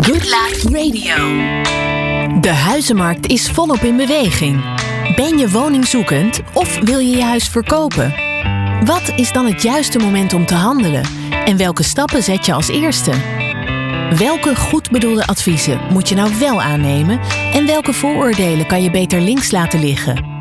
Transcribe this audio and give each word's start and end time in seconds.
Good 0.00 0.24
Life 0.24 0.68
Radio. 0.70 1.14
De 2.40 2.48
huizenmarkt 2.48 3.26
is 3.26 3.50
volop 3.50 3.80
in 3.80 3.96
beweging. 3.96 4.64
Ben 5.16 5.38
je 5.38 5.50
woningzoekend 5.50 6.40
of 6.52 6.78
wil 6.78 6.98
je 6.98 7.16
je 7.16 7.22
huis 7.22 7.48
verkopen? 7.48 8.14
Wat 8.84 9.12
is 9.16 9.32
dan 9.32 9.46
het 9.46 9.62
juiste 9.62 9.98
moment 9.98 10.32
om 10.32 10.46
te 10.46 10.54
handelen? 10.54 11.02
En 11.44 11.56
welke 11.56 11.82
stappen 11.82 12.22
zet 12.22 12.46
je 12.46 12.52
als 12.52 12.68
eerste? 12.68 13.12
Welke 14.16 14.56
goed 14.56 14.90
bedoelde 14.90 15.26
adviezen 15.26 15.80
moet 15.90 16.08
je 16.08 16.14
nou 16.14 16.38
wel 16.38 16.62
aannemen 16.62 17.20
en 17.52 17.66
welke 17.66 17.92
vooroordelen 17.92 18.66
kan 18.66 18.82
je 18.82 18.90
beter 18.90 19.20
links 19.20 19.50
laten 19.50 19.80
liggen? 19.80 20.35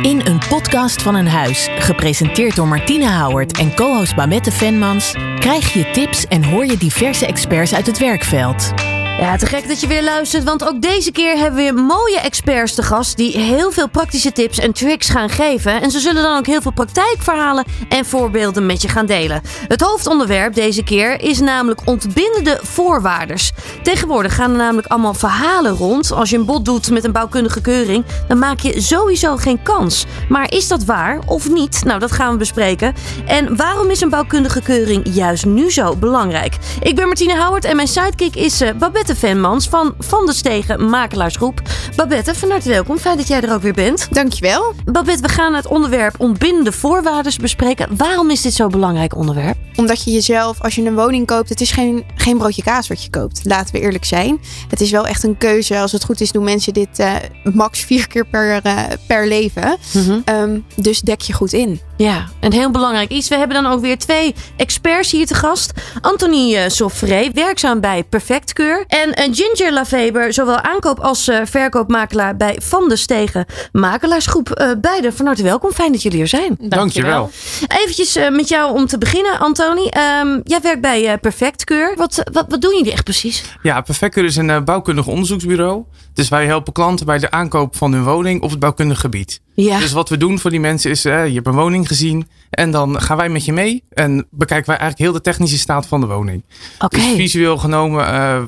In 0.00 0.20
een 0.26 0.38
podcast 0.48 1.02
van 1.02 1.14
een 1.14 1.28
huis, 1.28 1.68
gepresenteerd 1.78 2.56
door 2.56 2.68
Martine 2.68 3.10
Howard 3.10 3.58
en 3.58 3.74
co-host 3.74 4.14
Babette 4.14 4.52
Venmans, 4.52 5.12
krijg 5.38 5.72
je 5.72 5.90
tips 5.90 6.26
en 6.26 6.44
hoor 6.44 6.66
je 6.66 6.76
diverse 6.76 7.26
experts 7.26 7.74
uit 7.74 7.86
het 7.86 7.98
werkveld. 7.98 8.72
Ja, 9.18 9.36
te 9.36 9.46
gek 9.46 9.68
dat 9.68 9.80
je 9.80 9.86
weer 9.86 10.02
luistert, 10.02 10.44
want 10.44 10.64
ook 10.64 10.82
deze 10.82 11.12
keer 11.12 11.36
hebben 11.36 11.54
we 11.54 11.62
weer 11.62 11.74
mooie 11.74 12.20
experts 12.20 12.74
te 12.74 12.82
gast 12.82 13.16
die 13.16 13.38
heel 13.38 13.72
veel 13.72 13.88
praktische 13.88 14.32
tips 14.32 14.58
en 14.58 14.72
tricks 14.72 15.08
gaan 15.08 15.28
geven. 15.28 15.80
En 15.80 15.90
ze 15.90 16.00
zullen 16.00 16.22
dan 16.22 16.38
ook 16.38 16.46
heel 16.46 16.62
veel 16.62 16.72
praktijkverhalen 16.72 17.64
en 17.88 18.04
voorbeelden 18.04 18.66
met 18.66 18.82
je 18.82 18.88
gaan 18.88 19.06
delen. 19.06 19.42
Het 19.68 19.80
hoofdonderwerp 19.80 20.54
deze 20.54 20.82
keer 20.84 21.20
is 21.20 21.40
namelijk 21.40 21.80
ontbindende 21.84 22.58
voorwaarders. 22.62 23.52
Tegenwoordig 23.82 24.34
gaan 24.34 24.50
er 24.50 24.56
namelijk 24.56 24.86
allemaal 24.86 25.14
verhalen 25.14 25.72
rond. 25.72 26.12
Als 26.12 26.30
je 26.30 26.36
een 26.36 26.44
bod 26.44 26.64
doet 26.64 26.90
met 26.90 27.04
een 27.04 27.12
bouwkundige 27.12 27.60
keuring, 27.60 28.04
dan 28.28 28.38
maak 28.38 28.60
je 28.60 28.80
sowieso 28.80 29.36
geen 29.36 29.62
kans. 29.62 30.04
Maar 30.28 30.52
is 30.52 30.68
dat 30.68 30.84
waar 30.84 31.18
of 31.26 31.50
niet? 31.50 31.84
Nou, 31.84 31.98
dat 31.98 32.12
gaan 32.12 32.32
we 32.32 32.38
bespreken. 32.38 32.94
En 33.26 33.56
waarom 33.56 33.90
is 33.90 34.00
een 34.00 34.10
bouwkundige 34.10 34.62
keuring 34.62 35.14
juist 35.14 35.46
nu 35.46 35.70
zo 35.70 35.96
belangrijk? 35.96 36.56
Ik 36.80 36.96
ben 36.96 37.06
Martine 37.06 37.36
Howard 37.36 37.64
en 37.64 37.76
mijn 37.76 37.88
sidekick 37.88 38.36
is 38.36 38.62
uh, 38.62 38.70
Babette 39.02 39.26
Venmans 39.26 39.68
van 39.68 39.94
Van 39.98 40.26
der 40.26 40.34
Stegen 40.34 40.88
Makelaarsgroep. 40.88 41.62
Babette, 41.96 42.34
van 42.34 42.50
harte 42.50 42.68
welkom. 42.68 42.98
Fijn 42.98 43.16
dat 43.16 43.28
jij 43.28 43.40
er 43.40 43.52
ook 43.52 43.62
weer 43.62 43.72
bent. 43.72 44.08
Dankjewel. 44.10 44.72
Babette, 44.84 45.22
we 45.22 45.28
gaan 45.28 45.54
het 45.54 45.66
onderwerp 45.66 46.14
ontbindende 46.18 46.72
voorwaarden 46.72 47.32
bespreken. 47.40 47.96
Waarom 47.96 48.30
is 48.30 48.42
dit 48.42 48.54
zo'n 48.54 48.70
belangrijk 48.70 49.16
onderwerp? 49.16 49.56
Omdat 49.76 50.04
je 50.04 50.10
jezelf, 50.10 50.60
als 50.60 50.74
je 50.74 50.82
een 50.82 50.94
woning 50.94 51.26
koopt, 51.26 51.48
het 51.48 51.60
is 51.60 51.70
geen, 51.70 52.04
geen 52.14 52.38
broodje 52.38 52.62
kaas 52.62 52.88
wat 52.88 53.02
je 53.02 53.10
koopt. 53.10 53.40
Laten 53.44 53.74
we 53.74 53.80
eerlijk 53.80 54.04
zijn. 54.04 54.40
Het 54.68 54.80
is 54.80 54.90
wel 54.90 55.06
echt 55.06 55.22
een 55.22 55.38
keuze. 55.38 55.78
Als 55.78 55.92
het 55.92 56.04
goed 56.04 56.20
is, 56.20 56.32
doen 56.32 56.44
mensen 56.44 56.72
dit 56.72 56.98
uh, 56.98 57.14
max 57.52 57.80
vier 57.80 58.08
keer 58.08 58.26
per, 58.26 58.60
uh, 58.66 58.82
per 59.06 59.28
leven. 59.28 59.76
Mm 59.92 60.04
-hmm. 60.04 60.22
um, 60.34 60.64
dus 60.76 61.00
dek 61.00 61.20
je 61.20 61.32
goed 61.32 61.52
in. 61.52 61.80
Ja, 62.02 62.28
een 62.40 62.52
heel 62.52 62.70
belangrijk 62.70 63.10
iets. 63.10 63.28
We 63.28 63.36
hebben 63.36 63.62
dan 63.62 63.72
ook 63.72 63.80
weer 63.80 63.98
twee 63.98 64.34
experts 64.56 65.10
hier 65.10 65.26
te 65.26 65.34
gast. 65.34 65.72
Anthony 66.00 66.54
uh, 66.54 66.60
Soffré, 66.66 67.30
werkzaam 67.34 67.80
bij 67.80 68.04
Perfectkeur. 68.04 68.84
En 68.88 69.08
uh, 69.08 69.34
Ginger 69.34 69.72
Laveber, 69.72 70.32
zowel 70.32 70.60
aankoop 70.60 71.00
als 71.00 71.28
uh, 71.28 71.40
verkoopmakelaar 71.44 72.36
bij 72.36 72.58
Van 72.62 72.88
de 72.88 72.96
Stegen 72.96 73.46
Makelaarsgroep. 73.72 74.76
beide 74.80 75.12
van 75.12 75.26
harte 75.26 75.42
welkom. 75.42 75.72
Fijn 75.72 75.92
dat 75.92 76.02
jullie 76.02 76.20
er 76.20 76.28
zijn. 76.28 76.56
Dankjewel. 76.60 77.30
Eventjes 77.68 78.18
met 78.30 78.48
jou 78.48 78.74
om 78.74 78.86
te 78.86 78.98
beginnen, 78.98 79.38
Anthony. 79.38 79.92
Um, 80.20 80.40
jij 80.44 80.60
werkt 80.60 80.80
bij 80.80 81.18
Perfectkeur. 81.18 81.94
Wat, 81.96 82.22
wat, 82.32 82.44
wat 82.48 82.60
doen 82.60 82.76
jullie 82.76 82.92
echt 82.92 83.04
precies? 83.04 83.44
Ja, 83.62 83.80
Perfectkeur 83.80 84.24
is 84.24 84.36
een 84.36 84.64
bouwkundig 84.64 85.06
onderzoeksbureau. 85.06 85.84
Dus 86.14 86.28
wij 86.28 86.46
helpen 86.46 86.72
klanten 86.72 87.06
bij 87.06 87.18
de 87.18 87.30
aankoop 87.30 87.76
van 87.76 87.92
hun 87.92 88.04
woning 88.04 88.42
op 88.42 88.50
het 88.50 88.58
bouwkundig 88.58 89.00
gebied. 89.00 89.40
Ja. 89.54 89.78
Dus 89.78 89.92
wat 89.92 90.08
we 90.08 90.16
doen 90.16 90.38
voor 90.38 90.50
die 90.50 90.60
mensen 90.60 90.90
is, 90.90 91.06
uh, 91.06 91.26
je 91.26 91.34
hebt 91.34 91.46
een 91.46 91.54
woning 91.54 91.88
gezien 91.88 92.28
en 92.50 92.70
dan 92.70 93.00
gaan 93.00 93.16
wij 93.16 93.28
met 93.28 93.44
je 93.44 93.52
mee 93.52 93.84
en 93.90 94.26
bekijken 94.30 94.66
wij 94.66 94.78
eigenlijk 94.78 95.10
heel 95.10 95.22
de 95.22 95.30
technische 95.30 95.58
staat 95.58 95.86
van 95.86 96.00
de 96.00 96.06
woning. 96.06 96.44
Okay. 96.78 97.00
Dus 97.00 97.14
visueel 97.14 97.58
genomen, 97.58 98.08
uh, 98.08 98.42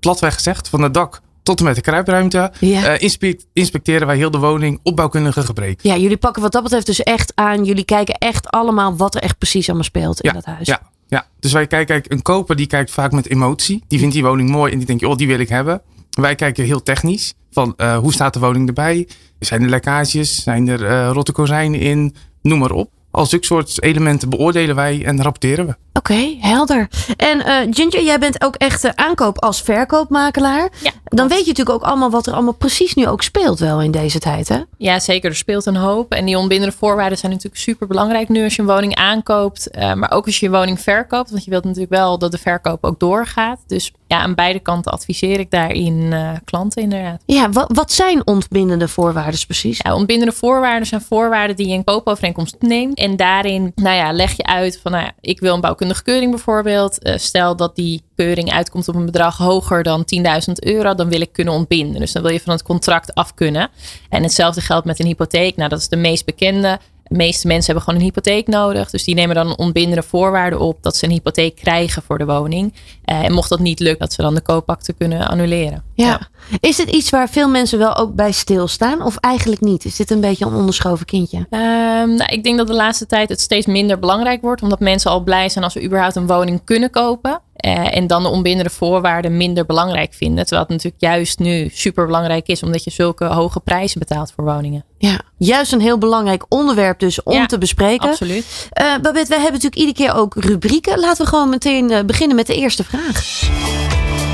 platweg 0.00 0.34
gezegd, 0.34 0.68
van 0.68 0.82
het 0.82 0.94
dak 0.94 1.20
tot 1.42 1.58
en 1.58 1.64
met 1.64 1.74
de 1.74 1.80
kruipruimte, 1.80 2.52
ja. 2.60 2.94
uh, 2.94 3.00
inspe 3.00 3.40
inspecteren 3.52 4.06
wij 4.06 4.16
heel 4.16 4.30
de 4.30 4.38
woning 4.38 4.80
op 4.82 4.96
bouwkundige 4.96 5.42
gebreken. 5.42 5.90
Ja, 5.90 5.96
jullie 5.96 6.16
pakken 6.16 6.42
wat 6.42 6.52
dat 6.52 6.62
betreft 6.62 6.86
dus 6.86 7.02
echt 7.02 7.32
aan. 7.34 7.64
Jullie 7.64 7.84
kijken 7.84 8.14
echt 8.14 8.48
allemaal 8.48 8.96
wat 8.96 9.14
er 9.14 9.22
echt 9.22 9.38
precies 9.38 9.66
allemaal 9.66 9.84
speelt 9.84 10.20
in 10.20 10.28
ja, 10.28 10.34
dat 10.34 10.44
huis. 10.44 10.66
Ja, 10.66 10.80
ja, 11.08 11.26
dus 11.40 11.52
wij 11.52 11.66
kijken, 11.66 12.00
kijk, 12.00 12.12
een 12.12 12.22
koper 12.22 12.56
die 12.56 12.66
kijkt 12.66 12.90
vaak 12.90 13.12
met 13.12 13.30
emotie. 13.30 13.84
Die 13.88 13.98
vindt 13.98 14.14
die 14.14 14.22
woning 14.22 14.50
mooi 14.50 14.72
en 14.72 14.78
die 14.78 14.86
denkt, 14.86 15.04
oh, 15.04 15.16
die 15.16 15.26
wil 15.26 15.38
ik 15.38 15.48
hebben. 15.48 15.82
Wij 16.22 16.34
kijken 16.34 16.64
heel 16.64 16.82
technisch. 16.82 17.34
Van 17.50 17.74
uh, 17.76 17.98
hoe 17.98 18.12
staat 18.12 18.34
de 18.34 18.40
woning 18.40 18.68
erbij? 18.68 19.08
Zijn 19.38 19.62
er 19.62 19.68
lekkages? 19.68 20.42
Zijn 20.42 20.68
er 20.68 20.80
uh, 20.80 21.10
rotte 21.12 21.32
kozijnen 21.32 21.80
in? 21.80 22.14
Noem 22.42 22.58
maar 22.58 22.70
op. 22.70 22.90
Al 23.16 23.26
zulke 23.26 23.46
soort 23.46 23.82
elementen 23.82 24.28
beoordelen 24.28 24.76
wij 24.76 25.04
en 25.04 25.22
rapporteren 25.22 25.66
we. 25.66 25.74
Oké, 25.92 26.12
okay, 26.12 26.38
helder. 26.40 26.88
En 27.16 27.38
uh, 27.38 27.74
Ginger, 27.74 28.02
jij 28.02 28.18
bent 28.18 28.44
ook 28.44 28.54
echt 28.54 28.96
aankoop 28.96 29.42
als 29.42 29.62
verkoopmakelaar. 29.62 30.68
Ja, 30.82 30.90
Dan 31.04 31.28
weet 31.28 31.40
je 31.40 31.46
natuurlijk 31.46 31.76
ook 31.76 31.88
allemaal 31.88 32.10
wat 32.10 32.26
er 32.26 32.32
allemaal 32.32 32.52
precies 32.52 32.94
nu 32.94 33.06
ook 33.06 33.22
speelt 33.22 33.58
wel 33.58 33.82
in 33.82 33.90
deze 33.90 34.18
tijd, 34.18 34.48
hè? 34.48 34.60
Ja, 34.78 35.00
zeker. 35.00 35.30
Er 35.30 35.36
speelt 35.36 35.66
een 35.66 35.76
hoop. 35.76 36.12
En 36.12 36.24
die 36.24 36.38
onbindende 36.38 36.76
voorwaarden 36.76 37.18
zijn 37.18 37.32
natuurlijk 37.32 37.62
super 37.62 37.86
belangrijk 37.86 38.28
nu 38.28 38.44
als 38.44 38.56
je 38.56 38.62
een 38.62 38.68
woning 38.68 38.94
aankoopt. 38.94 39.68
Uh, 39.78 39.94
maar 39.94 40.10
ook 40.10 40.26
als 40.26 40.40
je 40.40 40.46
je 40.46 40.52
woning 40.52 40.80
verkoopt. 40.80 41.30
Want 41.30 41.44
je 41.44 41.50
wilt 41.50 41.64
natuurlijk 41.64 41.92
wel 41.92 42.18
dat 42.18 42.32
de 42.32 42.38
verkoop 42.38 42.84
ook 42.84 43.00
doorgaat. 43.00 43.58
Dus 43.66 43.92
ja, 44.06 44.18
aan 44.18 44.34
beide 44.34 44.58
kanten 44.58 44.92
adviseer 44.92 45.40
ik 45.40 45.50
daarin 45.50 46.00
uh, 46.12 46.30
klanten 46.44 46.82
inderdaad. 46.82 47.22
Ja, 47.26 47.50
wat, 47.50 47.70
wat 47.74 47.92
zijn 47.92 48.26
ontbindende 48.26 48.88
voorwaarden 48.88 49.40
precies? 49.46 49.80
Ja, 49.82 49.94
ontbindende 49.94 50.32
voorwaarden 50.32 50.86
zijn 50.86 51.00
voorwaarden 51.00 51.56
die 51.56 51.68
je 51.68 51.74
in 51.74 51.84
koopovereenkomst 51.84 52.56
neemt. 52.58 52.98
En 53.06 53.16
daarin, 53.16 53.72
nou 53.74 53.96
ja, 53.96 54.12
leg 54.12 54.36
je 54.36 54.44
uit 54.44 54.78
van, 54.82 54.92
nou 54.92 55.04
ja, 55.04 55.12
ik 55.20 55.40
wil 55.40 55.54
een 55.54 55.60
bouwkundige 55.60 56.02
keuring 56.02 56.30
bijvoorbeeld. 56.30 57.06
Uh, 57.06 57.16
stel 57.16 57.56
dat 57.56 57.76
die 57.76 58.02
keuring 58.14 58.52
uitkomt 58.52 58.88
op 58.88 58.94
een 58.94 59.04
bedrag 59.04 59.36
hoger 59.36 59.82
dan 59.82 60.04
10.000 60.48 60.52
euro, 60.54 60.94
dan 60.94 61.08
wil 61.08 61.20
ik 61.20 61.32
kunnen 61.32 61.54
ontbinden. 61.54 62.00
Dus 62.00 62.12
dan 62.12 62.22
wil 62.22 62.32
je 62.32 62.40
van 62.40 62.52
het 62.52 62.62
contract 62.62 63.14
af 63.14 63.34
kunnen. 63.34 63.70
En 64.08 64.22
hetzelfde 64.22 64.60
geldt 64.60 64.86
met 64.86 65.00
een 65.00 65.06
hypotheek. 65.06 65.56
Nou, 65.56 65.68
dat 65.68 65.78
is 65.78 65.88
de 65.88 65.96
meest 65.96 66.24
bekende. 66.24 66.78
De 67.08 67.16
meeste 67.16 67.46
mensen 67.46 67.64
hebben 67.64 67.84
gewoon 67.84 68.00
een 68.00 68.06
hypotheek 68.06 68.46
nodig. 68.46 68.90
Dus 68.90 69.04
die 69.04 69.14
nemen 69.14 69.34
dan 69.34 69.46
een 69.46 69.58
onbindende 69.58 70.02
voorwaarde 70.02 70.58
op 70.58 70.82
dat 70.82 70.96
ze 70.96 71.04
een 71.04 71.10
hypotheek 71.10 71.56
krijgen 71.56 72.02
voor 72.02 72.18
de 72.18 72.24
woning. 72.24 72.74
Uh, 73.04 73.24
en 73.24 73.32
mocht 73.32 73.48
dat 73.48 73.58
niet 73.58 73.80
lukken, 73.80 73.98
dat 73.98 74.12
ze 74.12 74.22
dan 74.22 74.34
de 74.34 74.40
koopakte 74.40 74.92
kunnen 74.92 75.28
annuleren. 75.28 75.82
Ja. 75.94 76.06
ja. 76.06 76.28
Is 76.60 76.78
het 76.78 76.90
iets 76.90 77.10
waar 77.10 77.28
veel 77.28 77.48
mensen 77.48 77.78
wel 77.78 77.96
ook 77.96 78.14
bij 78.14 78.32
stilstaan? 78.32 79.02
Of 79.02 79.16
eigenlijk 79.16 79.60
niet? 79.60 79.84
Is 79.84 79.96
dit 79.96 80.10
een 80.10 80.20
beetje 80.20 80.44
een 80.44 80.54
onderschoven 80.54 81.06
kindje? 81.06 81.38
Um, 81.38 82.14
nou, 82.14 82.24
ik 82.26 82.44
denk 82.44 82.56
dat 82.56 82.66
de 82.66 82.74
laatste 82.74 83.06
tijd 83.06 83.28
het 83.28 83.40
steeds 83.40 83.66
minder 83.66 83.98
belangrijk 83.98 84.40
wordt. 84.40 84.62
Omdat 84.62 84.80
mensen 84.80 85.10
al 85.10 85.20
blij 85.20 85.48
zijn 85.48 85.64
als 85.64 85.72
ze 85.72 85.82
überhaupt 85.82 86.16
een 86.16 86.26
woning 86.26 86.60
kunnen 86.64 86.90
kopen. 86.90 87.40
Uh, 87.64 87.96
en 87.96 88.06
dan 88.06 88.22
de 88.22 88.28
onbindende 88.28 88.70
voorwaarden 88.70 89.36
minder 89.36 89.66
belangrijk 89.66 90.14
vinden. 90.14 90.44
Terwijl 90.44 90.62
het 90.62 90.70
natuurlijk 90.70 91.02
juist 91.02 91.38
nu 91.38 91.68
super 91.72 92.06
belangrijk 92.06 92.46
is. 92.46 92.62
Omdat 92.62 92.84
je 92.84 92.90
zulke 92.90 93.24
hoge 93.24 93.60
prijzen 93.60 93.98
betaalt 93.98 94.32
voor 94.32 94.44
woningen. 94.44 94.84
Ja, 94.98 95.20
juist 95.36 95.72
een 95.72 95.80
heel 95.80 95.98
belangrijk 95.98 96.44
onderwerp 96.48 96.98
dus 96.98 97.22
om 97.22 97.34
ja, 97.34 97.46
te 97.46 97.58
bespreken. 97.58 98.08
Absoluut. 98.08 98.68
Uh, 98.80 98.98
Babette, 99.02 99.28
wij 99.28 99.40
hebben 99.40 99.60
natuurlijk 99.62 99.76
iedere 99.76 99.96
keer 99.96 100.20
ook 100.20 100.34
rubrieken. 100.34 100.98
Laten 100.98 101.24
we 101.24 101.30
gewoon 101.30 101.48
meteen 101.48 101.90
uh, 101.90 102.00
beginnen 102.00 102.36
met 102.36 102.46
de 102.46 102.54
eerste 102.54 102.84
vraag. 102.84 103.44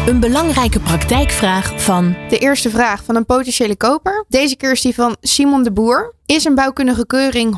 Een 0.06 0.20
belangrijke 0.20 0.80
praktijkvraag 0.80 1.82
van. 1.82 2.16
De 2.28 2.38
eerste 2.38 2.70
vraag 2.70 3.04
van 3.04 3.16
een 3.16 3.24
potentiële 3.24 3.76
koper. 3.76 4.24
Deze 4.28 4.56
keer 4.56 4.72
is 4.72 4.80
die 4.80 4.94
van 4.94 5.16
Simon 5.20 5.62
de 5.62 5.72
Boer. 5.72 6.14
Is 6.26 6.44
een 6.44 6.54
bouwkundige 6.54 7.06
keuring 7.06 7.56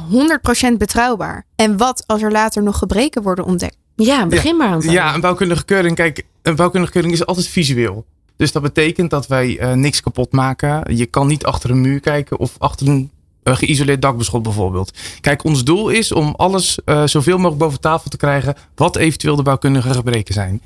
100% 0.72 0.76
betrouwbaar? 0.78 1.46
En 1.56 1.76
wat 1.76 2.04
als 2.06 2.22
er 2.22 2.32
later 2.32 2.62
nog 2.62 2.78
gebreken 2.78 3.22
worden 3.22 3.44
ontdekt? 3.44 3.76
Ja, 3.96 4.26
begin 4.26 4.50
ja. 4.50 4.56
maar 4.56 4.68
aan. 4.68 4.80
Ja, 4.80 5.14
een 5.14 5.20
bouwkundige 5.20 5.64
keuring. 5.64 5.96
Kijk, 5.96 6.24
een 6.42 6.56
bouwkundige 6.56 6.92
keuring 6.92 7.14
is 7.14 7.26
altijd 7.26 7.46
visueel. 7.46 8.04
Dus 8.36 8.52
dat 8.52 8.62
betekent 8.62 9.10
dat 9.10 9.26
wij 9.26 9.60
uh, 9.60 9.72
niks 9.72 10.00
kapot 10.00 10.32
maken. 10.32 10.96
Je 10.96 11.06
kan 11.06 11.26
niet 11.26 11.44
achter 11.44 11.70
een 11.70 11.80
muur 11.80 12.00
kijken 12.00 12.38
of 12.38 12.54
achter 12.58 12.88
een 12.88 13.10
uh, 13.44 13.56
geïsoleerd 13.56 14.02
dakbeschot 14.02 14.42
bijvoorbeeld. 14.42 14.98
Kijk, 15.20 15.44
ons 15.44 15.64
doel 15.64 15.88
is 15.88 16.12
om 16.12 16.34
alles 16.36 16.78
uh, 16.84 17.02
zoveel 17.04 17.36
mogelijk 17.36 17.58
boven 17.58 17.80
tafel 17.80 18.10
te 18.10 18.16
krijgen 18.16 18.54
wat 18.74 18.96
eventueel 18.96 19.36
de 19.36 19.42
bouwkundige 19.42 19.94
gebreken 19.94 20.34
zijn. 20.34 20.62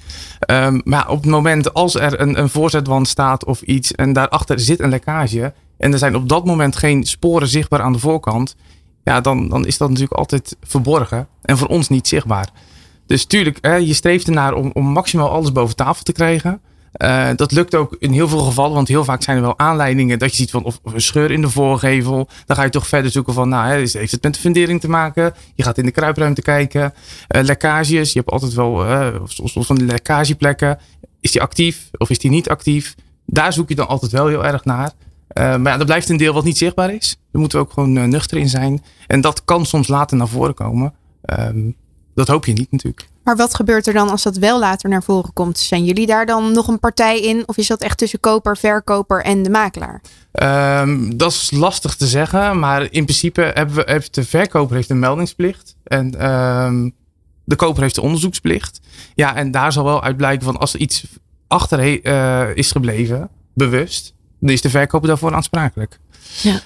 Um, 0.50 0.80
maar 0.84 1.08
op 1.08 1.16
het 1.16 1.30
moment 1.30 1.74
als 1.74 1.94
er 1.94 2.20
een, 2.20 2.38
een 2.38 2.48
voorzetwand 2.48 3.08
staat 3.08 3.44
of 3.44 3.62
iets 3.62 3.92
en 3.92 4.12
daarachter 4.12 4.60
zit 4.60 4.80
een 4.80 4.90
lekkage 4.90 5.52
en 5.76 5.92
er 5.92 5.98
zijn 5.98 6.16
op 6.16 6.28
dat 6.28 6.44
moment 6.44 6.76
geen 6.76 7.04
sporen 7.04 7.48
zichtbaar 7.48 7.80
aan 7.80 7.92
de 7.92 7.98
voorkant, 7.98 8.56
ja, 9.04 9.20
dan, 9.20 9.48
dan 9.48 9.66
is 9.66 9.78
dat 9.78 9.88
natuurlijk 9.88 10.18
altijd 10.18 10.56
verborgen 10.62 11.28
en 11.42 11.58
voor 11.58 11.68
ons 11.68 11.88
niet 11.88 12.08
zichtbaar. 12.08 12.48
Dus 13.08 13.24
tuurlijk, 13.24 13.66
je 13.66 13.94
streeft 13.94 14.26
ernaar 14.26 14.54
om, 14.54 14.70
om 14.74 14.86
maximaal 14.86 15.30
alles 15.30 15.52
boven 15.52 15.76
tafel 15.76 16.02
te 16.02 16.12
krijgen. 16.12 16.60
Uh, 17.02 17.28
dat 17.36 17.52
lukt 17.52 17.74
ook 17.74 17.96
in 17.98 18.12
heel 18.12 18.28
veel 18.28 18.38
gevallen, 18.38 18.74
want 18.74 18.88
heel 18.88 19.04
vaak 19.04 19.22
zijn 19.22 19.36
er 19.36 19.42
wel 19.42 19.58
aanleidingen 19.58 20.18
dat 20.18 20.30
je 20.30 20.36
ziet 20.36 20.50
van 20.50 20.64
of, 20.64 20.80
een 20.84 21.00
scheur 21.00 21.30
in 21.30 21.40
de 21.40 21.50
voorgevel. 21.50 22.28
Dan 22.46 22.56
ga 22.56 22.62
je 22.62 22.70
toch 22.70 22.86
verder 22.86 23.10
zoeken 23.10 23.34
van, 23.34 23.48
nou, 23.48 23.70
heeft 23.72 24.12
het 24.12 24.22
met 24.22 24.34
de 24.34 24.40
fundering 24.40 24.80
te 24.80 24.88
maken? 24.88 25.34
Je 25.54 25.62
gaat 25.62 25.78
in 25.78 25.84
de 25.84 25.90
kruipruimte 25.90 26.42
kijken. 26.42 26.94
Uh, 27.36 27.42
lekkages, 27.42 28.12
je 28.12 28.18
hebt 28.18 28.30
altijd 28.30 28.54
wel 28.54 28.86
uh, 28.86 29.14
soms 29.24 29.66
van 29.66 29.86
lekkageplekken. 29.86 30.78
Is 31.20 31.32
die 31.32 31.42
actief 31.42 31.90
of 31.92 32.10
is 32.10 32.18
die 32.18 32.30
niet 32.30 32.48
actief? 32.48 32.94
Daar 33.26 33.52
zoek 33.52 33.68
je 33.68 33.74
dan 33.74 33.88
altijd 33.88 34.12
wel 34.12 34.26
heel 34.26 34.44
erg 34.44 34.64
naar. 34.64 34.92
maar 35.34 35.62
ja, 35.62 35.78
er 35.78 35.84
blijft 35.84 36.08
een 36.08 36.16
deel 36.16 36.32
wat 36.34 36.44
niet 36.44 36.58
zichtbaar 36.58 36.94
is. 36.94 37.16
Daar 37.30 37.40
moeten 37.40 37.58
we 37.58 37.64
ook 37.64 37.72
gewoon 37.72 38.08
nuchter 38.08 38.38
in 38.38 38.48
zijn. 38.48 38.84
En 39.06 39.20
dat 39.20 39.44
kan 39.44 39.66
soms 39.66 39.88
later 39.88 40.16
naar 40.16 40.28
voren 40.28 40.54
komen. 40.54 40.94
Um, 41.40 41.76
dat 42.18 42.28
hoop 42.28 42.46
je 42.46 42.52
niet 42.52 42.70
natuurlijk. 42.70 43.08
Maar 43.24 43.36
wat 43.36 43.54
gebeurt 43.54 43.86
er 43.86 43.92
dan 43.92 44.10
als 44.10 44.22
dat 44.22 44.36
wel 44.36 44.58
later 44.58 44.90
naar 44.90 45.02
voren 45.02 45.32
komt? 45.32 45.58
Zijn 45.58 45.84
jullie 45.84 46.06
daar 46.06 46.26
dan 46.26 46.52
nog 46.52 46.68
een 46.68 46.78
partij 46.78 47.20
in? 47.20 47.42
Of 47.46 47.56
is 47.56 47.66
dat 47.66 47.80
echt 47.80 47.98
tussen 47.98 48.20
koper, 48.20 48.56
verkoper 48.56 49.22
en 49.22 49.42
de 49.42 49.50
makelaar? 49.50 50.00
Um, 50.82 51.16
dat 51.16 51.32
is 51.32 51.50
lastig 51.50 51.94
te 51.94 52.06
zeggen, 52.06 52.58
maar 52.58 52.82
in 52.82 53.04
principe 53.04 53.50
hebben 53.54 53.74
we, 53.74 53.82
heeft 53.86 54.14
de 54.14 54.24
verkoper 54.24 54.76
heeft 54.76 54.90
een 54.90 54.98
meldingsplicht. 54.98 55.76
En 55.84 56.30
um, 56.30 56.94
de 57.44 57.56
koper 57.56 57.82
heeft 57.82 57.94
de 57.94 58.02
onderzoeksplicht. 58.02 58.80
Ja, 59.14 59.36
en 59.36 59.50
daar 59.50 59.72
zal 59.72 59.84
wel 59.84 60.02
uit 60.02 60.16
blijken 60.16 60.44
van 60.44 60.56
als 60.56 60.74
er 60.74 60.80
iets 60.80 61.06
achter 61.46 62.06
uh, 62.06 62.56
is 62.56 62.72
gebleven, 62.72 63.28
bewust, 63.54 64.14
dan 64.40 64.50
is 64.50 64.60
de 64.60 64.70
verkoper 64.70 65.08
daarvoor 65.08 65.34
aansprakelijk. 65.34 65.98
Ja. 66.42 66.60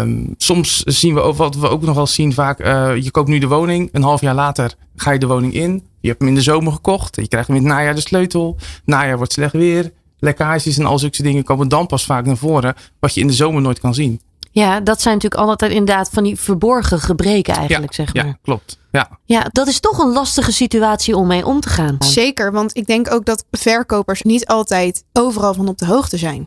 Um, 0.00 0.34
soms 0.36 0.82
zien 0.82 1.14
we 1.14 1.20
ook 1.20 1.36
wat 1.36 1.56
we 1.56 1.68
ook 1.68 1.82
nog 1.82 1.94
wel 1.94 2.06
zien 2.06 2.32
vaak. 2.32 2.60
Uh, 2.60 2.96
je 2.96 3.10
koopt 3.10 3.28
nu 3.28 3.38
de 3.38 3.48
woning, 3.48 3.88
een 3.92 4.02
half 4.02 4.20
jaar 4.20 4.34
later 4.34 4.74
ga 4.96 5.10
je 5.10 5.18
de 5.18 5.26
woning 5.26 5.54
in. 5.54 5.86
Je 6.00 6.08
hebt 6.08 6.20
hem 6.20 6.28
in 6.28 6.34
de 6.34 6.42
zomer 6.42 6.72
gekocht. 6.72 7.16
Je 7.16 7.28
krijgt 7.28 7.48
hem 7.48 7.56
in 7.56 7.62
het 7.62 7.72
najaar 7.72 7.94
de 7.94 8.00
sleutel. 8.00 8.56
Najaar 8.84 9.16
wordt 9.16 9.32
slecht 9.32 9.52
weer. 9.52 9.92
Lekkages 10.18 10.78
en 10.78 10.84
al 10.84 10.98
zulke 10.98 11.22
dingen 11.22 11.44
komen 11.44 11.68
dan 11.68 11.86
pas 11.86 12.04
vaak 12.04 12.26
naar 12.26 12.36
voren. 12.36 12.74
Wat 13.00 13.14
je 13.14 13.20
in 13.20 13.26
de 13.26 13.32
zomer 13.32 13.62
nooit 13.62 13.80
kan 13.80 13.94
zien. 13.94 14.20
Ja, 14.50 14.80
dat 14.80 15.02
zijn 15.02 15.14
natuurlijk 15.14 15.48
altijd 15.48 15.72
inderdaad 15.72 16.10
van 16.12 16.22
die 16.22 16.36
verborgen 16.36 17.00
gebreken 17.00 17.54
eigenlijk, 17.54 17.94
ja, 17.94 18.04
zeg 18.04 18.14
maar. 18.14 18.26
Ja, 18.26 18.38
klopt. 18.42 18.78
Ja. 18.92 19.18
ja, 19.24 19.48
dat 19.52 19.66
is 19.66 19.80
toch 19.80 19.98
een 19.98 20.12
lastige 20.12 20.52
situatie 20.52 21.16
om 21.16 21.26
mee 21.26 21.46
om 21.46 21.60
te 21.60 21.68
gaan. 21.68 21.96
Zeker, 21.98 22.52
want 22.52 22.76
ik 22.76 22.86
denk 22.86 23.12
ook 23.12 23.24
dat 23.24 23.44
verkopers 23.50 24.22
niet 24.22 24.46
altijd 24.46 25.04
overal 25.12 25.54
van 25.54 25.68
op 25.68 25.78
de 25.78 25.86
hoogte 25.86 26.16
zijn. 26.16 26.46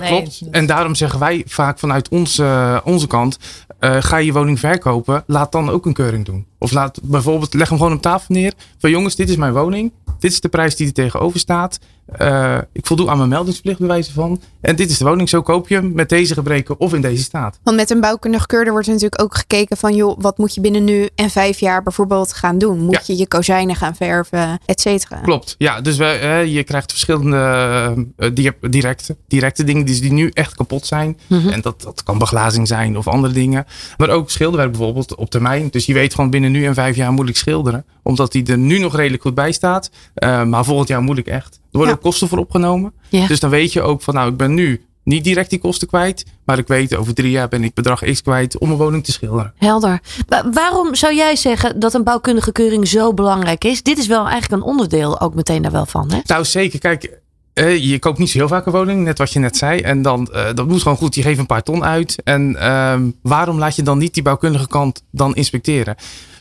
Nee, 0.00 0.10
dat 0.10 0.38
klopt. 0.38 0.54
En 0.54 0.66
daarom 0.66 0.94
zeggen 0.94 1.18
wij 1.20 1.42
vaak 1.46 1.78
vanuit 1.78 2.08
onze, 2.08 2.80
onze 2.84 3.06
kant: 3.06 3.38
uh, 3.80 3.96
ga 4.00 4.16
je 4.16 4.32
woning 4.32 4.60
verkopen, 4.60 5.24
laat 5.26 5.52
dan 5.52 5.70
ook 5.70 5.86
een 5.86 5.92
keuring 5.92 6.24
doen. 6.24 6.46
Of 6.58 6.72
laat 6.72 6.98
bijvoorbeeld, 7.02 7.54
leg 7.54 7.68
hem 7.68 7.78
gewoon 7.78 7.92
op 7.92 8.02
tafel 8.02 8.34
neer. 8.34 8.52
Van 8.78 8.90
jongens, 8.90 9.16
dit 9.16 9.28
is 9.28 9.36
mijn 9.36 9.52
woning. 9.52 9.92
Dit 10.18 10.32
is 10.32 10.40
de 10.40 10.48
prijs 10.48 10.76
die 10.76 10.86
er 10.86 10.92
tegenover 10.92 11.38
staat. 11.38 11.78
Uh, 12.20 12.58
ik 12.72 12.86
voldoe 12.86 13.08
aan 13.08 13.16
mijn 13.16 13.28
meldingsplicht 13.28 13.78
bewijzen 13.78 14.14
van. 14.14 14.40
En 14.60 14.76
dit 14.76 14.90
is 14.90 14.98
de 14.98 15.04
woning, 15.04 15.28
zo 15.28 15.42
koop 15.42 15.68
je 15.68 15.74
hem 15.74 15.92
met 15.94 16.08
deze 16.08 16.34
gebreken 16.34 16.80
of 16.80 16.94
in 16.94 17.00
deze 17.00 17.22
staat. 17.22 17.58
Want 17.62 17.76
met 17.76 17.90
een 17.90 18.00
bouwkundig 18.00 18.46
keurder 18.46 18.72
wordt 18.72 18.86
er 18.86 18.92
natuurlijk 18.92 19.22
ook 19.22 19.36
gekeken 19.36 19.76
van... 19.76 19.94
joh, 19.94 20.16
wat 20.20 20.38
moet 20.38 20.54
je 20.54 20.60
binnen 20.60 20.84
nu 20.84 21.08
en 21.14 21.30
vijf 21.30 21.60
jaar 21.60 21.82
bijvoorbeeld 21.82 22.32
gaan 22.32 22.58
doen? 22.58 22.78
Moet 22.78 22.94
ja. 22.94 23.00
je 23.06 23.16
je 23.16 23.28
kozijnen 23.28 23.76
gaan 23.76 23.96
verven, 23.96 24.58
et 24.66 24.80
cetera? 24.80 25.16
Klopt, 25.16 25.54
ja. 25.58 25.80
Dus 25.80 25.96
wij, 25.96 26.48
je 26.48 26.62
krijgt 26.62 26.90
verschillende 26.90 28.06
uh, 28.18 28.50
directe, 28.60 29.16
directe 29.28 29.64
dingen 29.64 29.84
die, 29.84 30.00
die 30.00 30.12
nu 30.12 30.30
echt 30.32 30.54
kapot 30.54 30.86
zijn. 30.86 31.18
Mm 31.26 31.40
-hmm. 31.40 31.50
En 31.50 31.60
dat, 31.60 31.82
dat 31.82 32.02
kan 32.02 32.18
beglazing 32.18 32.68
zijn 32.68 32.96
of 32.96 33.08
andere 33.08 33.32
dingen. 33.32 33.66
Maar 33.96 34.10
ook 34.10 34.30
schilderwerk 34.30 34.70
bijvoorbeeld 34.70 35.14
op 35.14 35.30
termijn. 35.30 35.68
Dus 35.70 35.86
je 35.86 35.92
weet 35.92 36.14
gewoon 36.14 36.30
binnen 36.30 36.45
nu 36.50 36.66
en 36.66 36.74
vijf 36.74 36.96
jaar 36.96 37.12
moet 37.12 37.28
ik 37.28 37.36
schilderen. 37.36 37.84
Omdat 38.02 38.32
die 38.32 38.46
er 38.46 38.58
nu 38.58 38.78
nog 38.78 38.96
redelijk 38.96 39.22
goed 39.22 39.34
bij 39.34 39.52
staat. 39.52 39.90
maar 40.20 40.64
volgend 40.64 40.88
jaar 40.88 41.02
moet 41.02 41.18
ik 41.18 41.26
echt. 41.26 41.54
Er 41.54 41.78
worden 41.78 41.94
ook 41.94 42.02
kosten 42.02 42.28
voor 42.28 42.38
opgenomen. 42.38 42.92
Ja. 43.08 43.26
Dus 43.26 43.40
dan 43.40 43.50
weet 43.50 43.72
je 43.72 43.82
ook 43.82 44.02
van 44.02 44.14
nou, 44.14 44.30
ik 44.30 44.36
ben 44.36 44.54
nu 44.54 44.84
niet 45.04 45.24
direct 45.24 45.50
die 45.50 45.58
kosten 45.58 45.88
kwijt. 45.88 46.24
Maar 46.44 46.58
ik 46.58 46.66
weet 46.66 46.96
over 46.96 47.14
drie 47.14 47.30
jaar 47.30 47.48
ben 47.48 47.64
ik 47.64 47.74
bedrag 47.74 48.04
X 48.04 48.22
kwijt 48.22 48.58
om 48.58 48.70
een 48.70 48.76
woning 48.76 49.04
te 49.04 49.12
schilderen. 49.12 49.52
Helder. 49.56 50.00
Maar 50.28 50.52
waarom 50.52 50.94
zou 50.94 51.14
jij 51.14 51.36
zeggen 51.36 51.80
dat 51.80 51.94
een 51.94 52.04
bouwkundige 52.04 52.52
keuring 52.52 52.88
zo 52.88 53.14
belangrijk 53.14 53.64
is? 53.64 53.82
Dit 53.82 53.98
is 53.98 54.06
wel 54.06 54.28
eigenlijk 54.28 54.62
een 54.62 54.68
onderdeel 54.68 55.20
ook 55.20 55.34
meteen 55.34 55.62
daar 55.62 55.72
wel 55.72 55.86
van. 55.86 56.12
Hè? 56.12 56.18
Nou 56.24 56.44
zeker. 56.44 56.78
Kijk, 56.78 57.20
uh, 57.58 57.78
je 57.78 57.98
koopt 57.98 58.18
niet 58.18 58.30
zo 58.30 58.38
heel 58.38 58.48
vaak 58.48 58.66
een 58.66 58.72
woning, 58.72 59.04
net 59.04 59.18
wat 59.18 59.32
je 59.32 59.38
net 59.38 59.56
zei. 59.56 59.80
En 59.80 60.02
dan, 60.02 60.28
uh, 60.32 60.46
dat 60.54 60.68
moet 60.68 60.82
gewoon 60.82 60.96
goed. 60.96 61.14
Je 61.14 61.22
geeft 61.22 61.38
een 61.38 61.46
paar 61.46 61.62
ton 61.62 61.84
uit. 61.84 62.16
En 62.24 62.52
uh, 62.52 62.94
waarom 63.22 63.58
laat 63.58 63.76
je 63.76 63.82
dan 63.82 63.98
niet 63.98 64.14
die 64.14 64.22
bouwkundige 64.22 64.68
kant 64.68 65.02
dan 65.10 65.34
inspecteren? 65.34 65.96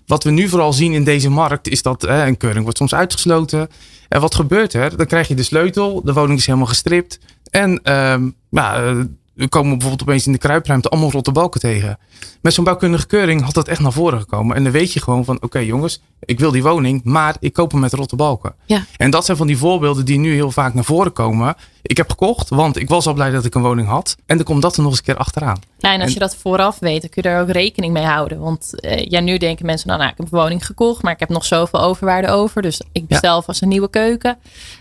Wat 0.05 0.23
we 0.23 0.31
nu 0.31 0.49
vooral 0.49 0.73
zien 0.73 0.93
in 0.93 1.03
deze 1.03 1.29
markt 1.29 1.67
is 1.67 1.81
dat 1.81 2.03
een 2.03 2.37
keuring 2.37 2.63
wordt 2.63 2.77
soms 2.77 2.95
uitgesloten. 2.95 3.67
En 4.09 4.21
wat 4.21 4.35
gebeurt 4.35 4.73
er? 4.73 4.97
Dan 4.97 5.05
krijg 5.05 5.27
je 5.27 5.35
de 5.35 5.43
sleutel, 5.43 6.01
de 6.03 6.13
woning 6.13 6.39
is 6.39 6.45
helemaal 6.45 6.67
gestript. 6.67 7.19
En 7.49 7.79
ehm, 7.83 8.29
ja, 8.49 8.93
we 9.35 9.47
komen 9.47 9.71
bijvoorbeeld 9.71 10.01
opeens 10.01 10.25
in 10.25 10.31
de 10.31 10.37
kruipruimte 10.37 10.89
allemaal 10.89 11.11
rotte 11.11 11.31
balken 11.31 11.59
tegen. 11.59 11.97
Met 12.41 12.53
zo'n 12.53 12.63
bouwkundige 12.63 13.07
keuring 13.07 13.43
had 13.43 13.53
dat 13.53 13.67
echt 13.67 13.79
naar 13.79 13.91
voren 13.91 14.19
gekomen. 14.19 14.55
En 14.55 14.63
dan 14.63 14.71
weet 14.71 14.93
je 14.93 15.01
gewoon 15.01 15.25
van, 15.25 15.37
oké 15.41 15.59
jongens, 15.59 16.01
ik 16.19 16.39
wil 16.39 16.51
die 16.51 16.63
woning, 16.63 17.03
maar 17.03 17.35
ik 17.39 17.53
koop 17.53 17.71
hem 17.71 17.79
met 17.79 17.93
rotte 17.93 18.15
balken. 18.15 18.55
Ja. 18.65 18.85
En 18.97 19.09
dat 19.09 19.25
zijn 19.25 19.37
van 19.37 19.47
die 19.47 19.57
voorbeelden 19.57 20.05
die 20.05 20.19
nu 20.19 20.33
heel 20.33 20.51
vaak 20.51 20.73
naar 20.73 20.83
voren 20.83 21.13
komen. 21.13 21.55
Ik 21.81 21.97
heb 21.97 22.09
gekocht, 22.09 22.49
want 22.49 22.77
ik 22.77 22.89
was 22.89 23.07
al 23.07 23.13
blij 23.13 23.31
dat 23.31 23.45
ik 23.45 23.55
een 23.55 23.61
woning 23.61 23.87
had. 23.87 24.15
En 24.25 24.35
dan 24.35 24.45
komt 24.45 24.61
dat 24.61 24.75
er 24.75 24.81
nog 24.81 24.89
eens 24.89 24.99
een 24.99 25.05
keer 25.05 25.17
achteraan. 25.17 25.59
Ja, 25.77 25.93
en 25.93 26.01
als 26.01 26.13
je 26.13 26.19
dat 26.19 26.35
vooraf 26.35 26.79
weet, 26.79 27.01
dan 27.01 27.09
kun 27.09 27.23
je 27.23 27.29
daar 27.29 27.41
ook 27.41 27.49
rekening 27.49 27.93
mee 27.93 28.03
houden. 28.03 28.39
Want 28.39 28.79
eh, 28.79 29.05
ja, 29.05 29.19
nu 29.19 29.37
denken 29.37 29.65
mensen, 29.65 29.87
nou, 29.87 29.99
nou, 29.99 30.11
ik 30.11 30.17
heb 30.17 30.31
een 30.31 30.39
woning 30.39 30.65
gekocht, 30.65 31.01
maar 31.01 31.13
ik 31.13 31.19
heb 31.19 31.29
nog 31.29 31.45
zoveel 31.45 31.81
overwaarde 31.81 32.27
over. 32.27 32.61
Dus 32.61 32.81
ik 32.91 33.07
bestel 33.07 33.35
ja. 33.35 33.41
vast 33.41 33.61
een 33.61 33.67
nieuwe 33.67 33.89
keuken. 33.89 34.37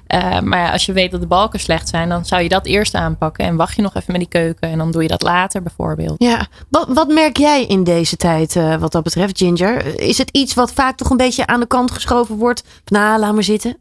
Uh, 0.08 0.40
maar 0.40 0.72
als 0.72 0.86
je 0.86 0.92
weet 0.92 1.10
dat 1.10 1.20
de 1.20 1.26
balken 1.26 1.60
slecht 1.60 1.88
zijn, 1.88 2.08
dan 2.08 2.24
zou 2.24 2.42
je 2.42 2.48
dat 2.48 2.66
eerst 2.66 2.94
aanpakken. 2.94 3.44
En 3.44 3.56
wacht 3.56 3.76
je 3.76 3.82
nog 3.82 3.94
even 3.94 4.12
met 4.12 4.20
die 4.20 4.40
keuken. 4.40 4.70
En 4.70 4.78
dan 4.78 4.90
doe 4.90 5.02
je 5.02 5.08
dat 5.08 5.22
later 5.22 5.62
bijvoorbeeld. 5.62 6.14
Ja, 6.18 6.46
wat, 6.68 6.88
wat 6.88 7.08
merk 7.08 7.36
jij 7.36 7.64
in 7.64 7.84
deze 7.84 8.16
tijd 8.16 8.54
uh, 8.54 8.76
wat 8.76 8.92
dat 8.92 9.02
betreft, 9.02 9.38
Ginger? 9.38 10.00
Is 10.00 10.18
het 10.18 10.30
iets 10.30 10.54
wat 10.54 10.72
vaak 10.72 10.96
toch 10.96 11.10
een 11.10 11.16
beetje 11.16 11.46
aan 11.46 11.60
de 11.60 11.66
kant 11.66 11.90
geschoven 11.90 12.36
wordt? 12.36 12.64
Nou, 12.84 13.18
laat 13.18 13.34
maar 13.34 13.42
zitten. 13.42 13.76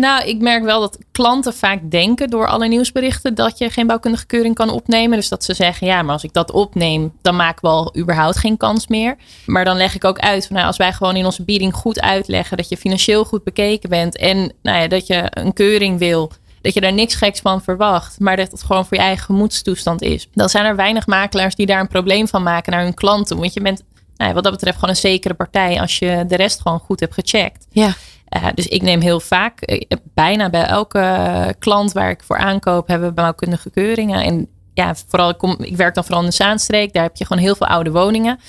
Nou, 0.00 0.24
ik 0.24 0.40
merk 0.40 0.64
wel 0.64 0.80
dat 0.80 0.98
klanten 1.12 1.54
vaak 1.54 1.90
denken 1.90 2.30
door 2.30 2.48
alle 2.48 2.68
nieuwsberichten 2.68 3.34
dat 3.34 3.58
je 3.58 3.70
geen 3.70 3.86
bouwkundige 3.86 4.26
keuring 4.26 4.54
kan 4.54 4.70
opnemen. 4.70 5.18
Dus 5.18 5.28
dat 5.28 5.44
ze 5.44 5.54
zeggen, 5.54 5.86
ja, 5.86 6.02
maar 6.02 6.12
als 6.12 6.24
ik 6.24 6.32
dat 6.32 6.52
opneem, 6.52 7.12
dan 7.22 7.36
maken 7.36 7.60
we 7.60 7.68
al 7.68 7.96
überhaupt 7.96 8.36
geen 8.36 8.56
kans 8.56 8.86
meer. 8.86 9.16
Maar 9.46 9.64
dan 9.64 9.76
leg 9.76 9.94
ik 9.94 10.04
ook 10.04 10.18
uit 10.18 10.46
van, 10.46 10.56
nou, 10.56 10.68
als 10.68 10.76
wij 10.76 10.92
gewoon 10.92 11.16
in 11.16 11.24
onze 11.24 11.44
bieding 11.44 11.74
goed 11.74 12.00
uitleggen 12.00 12.56
dat 12.56 12.68
je 12.68 12.76
financieel 12.76 13.24
goed 13.24 13.44
bekeken 13.44 13.90
bent 13.90 14.16
en 14.16 14.52
nou 14.62 14.80
ja, 14.80 14.88
dat 14.88 15.06
je 15.06 15.26
een 15.30 15.52
keuring 15.52 15.98
wil, 15.98 16.32
dat 16.60 16.74
je 16.74 16.80
daar 16.80 16.92
niks 16.92 17.14
geks 17.14 17.40
van 17.40 17.62
verwacht, 17.62 18.20
maar 18.20 18.36
dat 18.36 18.50
het 18.50 18.62
gewoon 18.62 18.86
voor 18.86 18.96
je 18.96 19.02
eigen 19.02 19.24
gemoedstoestand 19.24 20.02
is. 20.02 20.28
Dan 20.32 20.48
zijn 20.48 20.64
er 20.64 20.76
weinig 20.76 21.06
makelaars 21.06 21.54
die 21.54 21.66
daar 21.66 21.80
een 21.80 21.88
probleem 21.88 22.28
van 22.28 22.42
maken 22.42 22.72
naar 22.72 22.82
hun 22.82 22.94
klanten. 22.94 23.38
Want 23.38 23.54
je 23.54 23.60
bent 23.60 23.82
nou 24.16 24.28
ja, 24.28 24.34
wat 24.34 24.44
dat 24.44 24.52
betreft 24.52 24.78
gewoon 24.78 24.90
een 24.90 25.00
zekere 25.00 25.34
partij 25.34 25.80
als 25.80 25.98
je 25.98 26.24
de 26.28 26.36
rest 26.36 26.60
gewoon 26.60 26.78
goed 26.78 27.00
hebt 27.00 27.14
gecheckt. 27.14 27.66
Ja. 27.70 27.94
Uh, 28.36 28.48
dus 28.54 28.66
ik 28.66 28.82
neem 28.82 29.00
heel 29.00 29.20
vaak, 29.20 29.70
uh, 29.70 29.80
bijna 30.14 30.50
bij 30.50 30.64
elke 30.64 31.54
klant 31.58 31.92
waar 31.92 32.10
ik 32.10 32.22
voor 32.22 32.38
aankoop, 32.38 32.88
hebben 32.88 33.08
we 33.08 33.14
bouwkundige 33.14 33.70
keuringen. 33.70 34.22
En 34.22 34.48
ja, 34.74 34.94
vooral, 35.08 35.30
ik 35.58 35.76
werk 35.76 35.94
dan 35.94 36.04
vooral 36.04 36.22
in 36.22 36.28
de 36.28 36.34
Zaanstreek. 36.34 36.92
Daar 36.92 37.02
heb 37.02 37.16
je 37.16 37.26
gewoon 37.26 37.42
heel 37.42 37.54
veel 37.54 37.66
oude 37.66 37.90
woningen. 37.90 38.40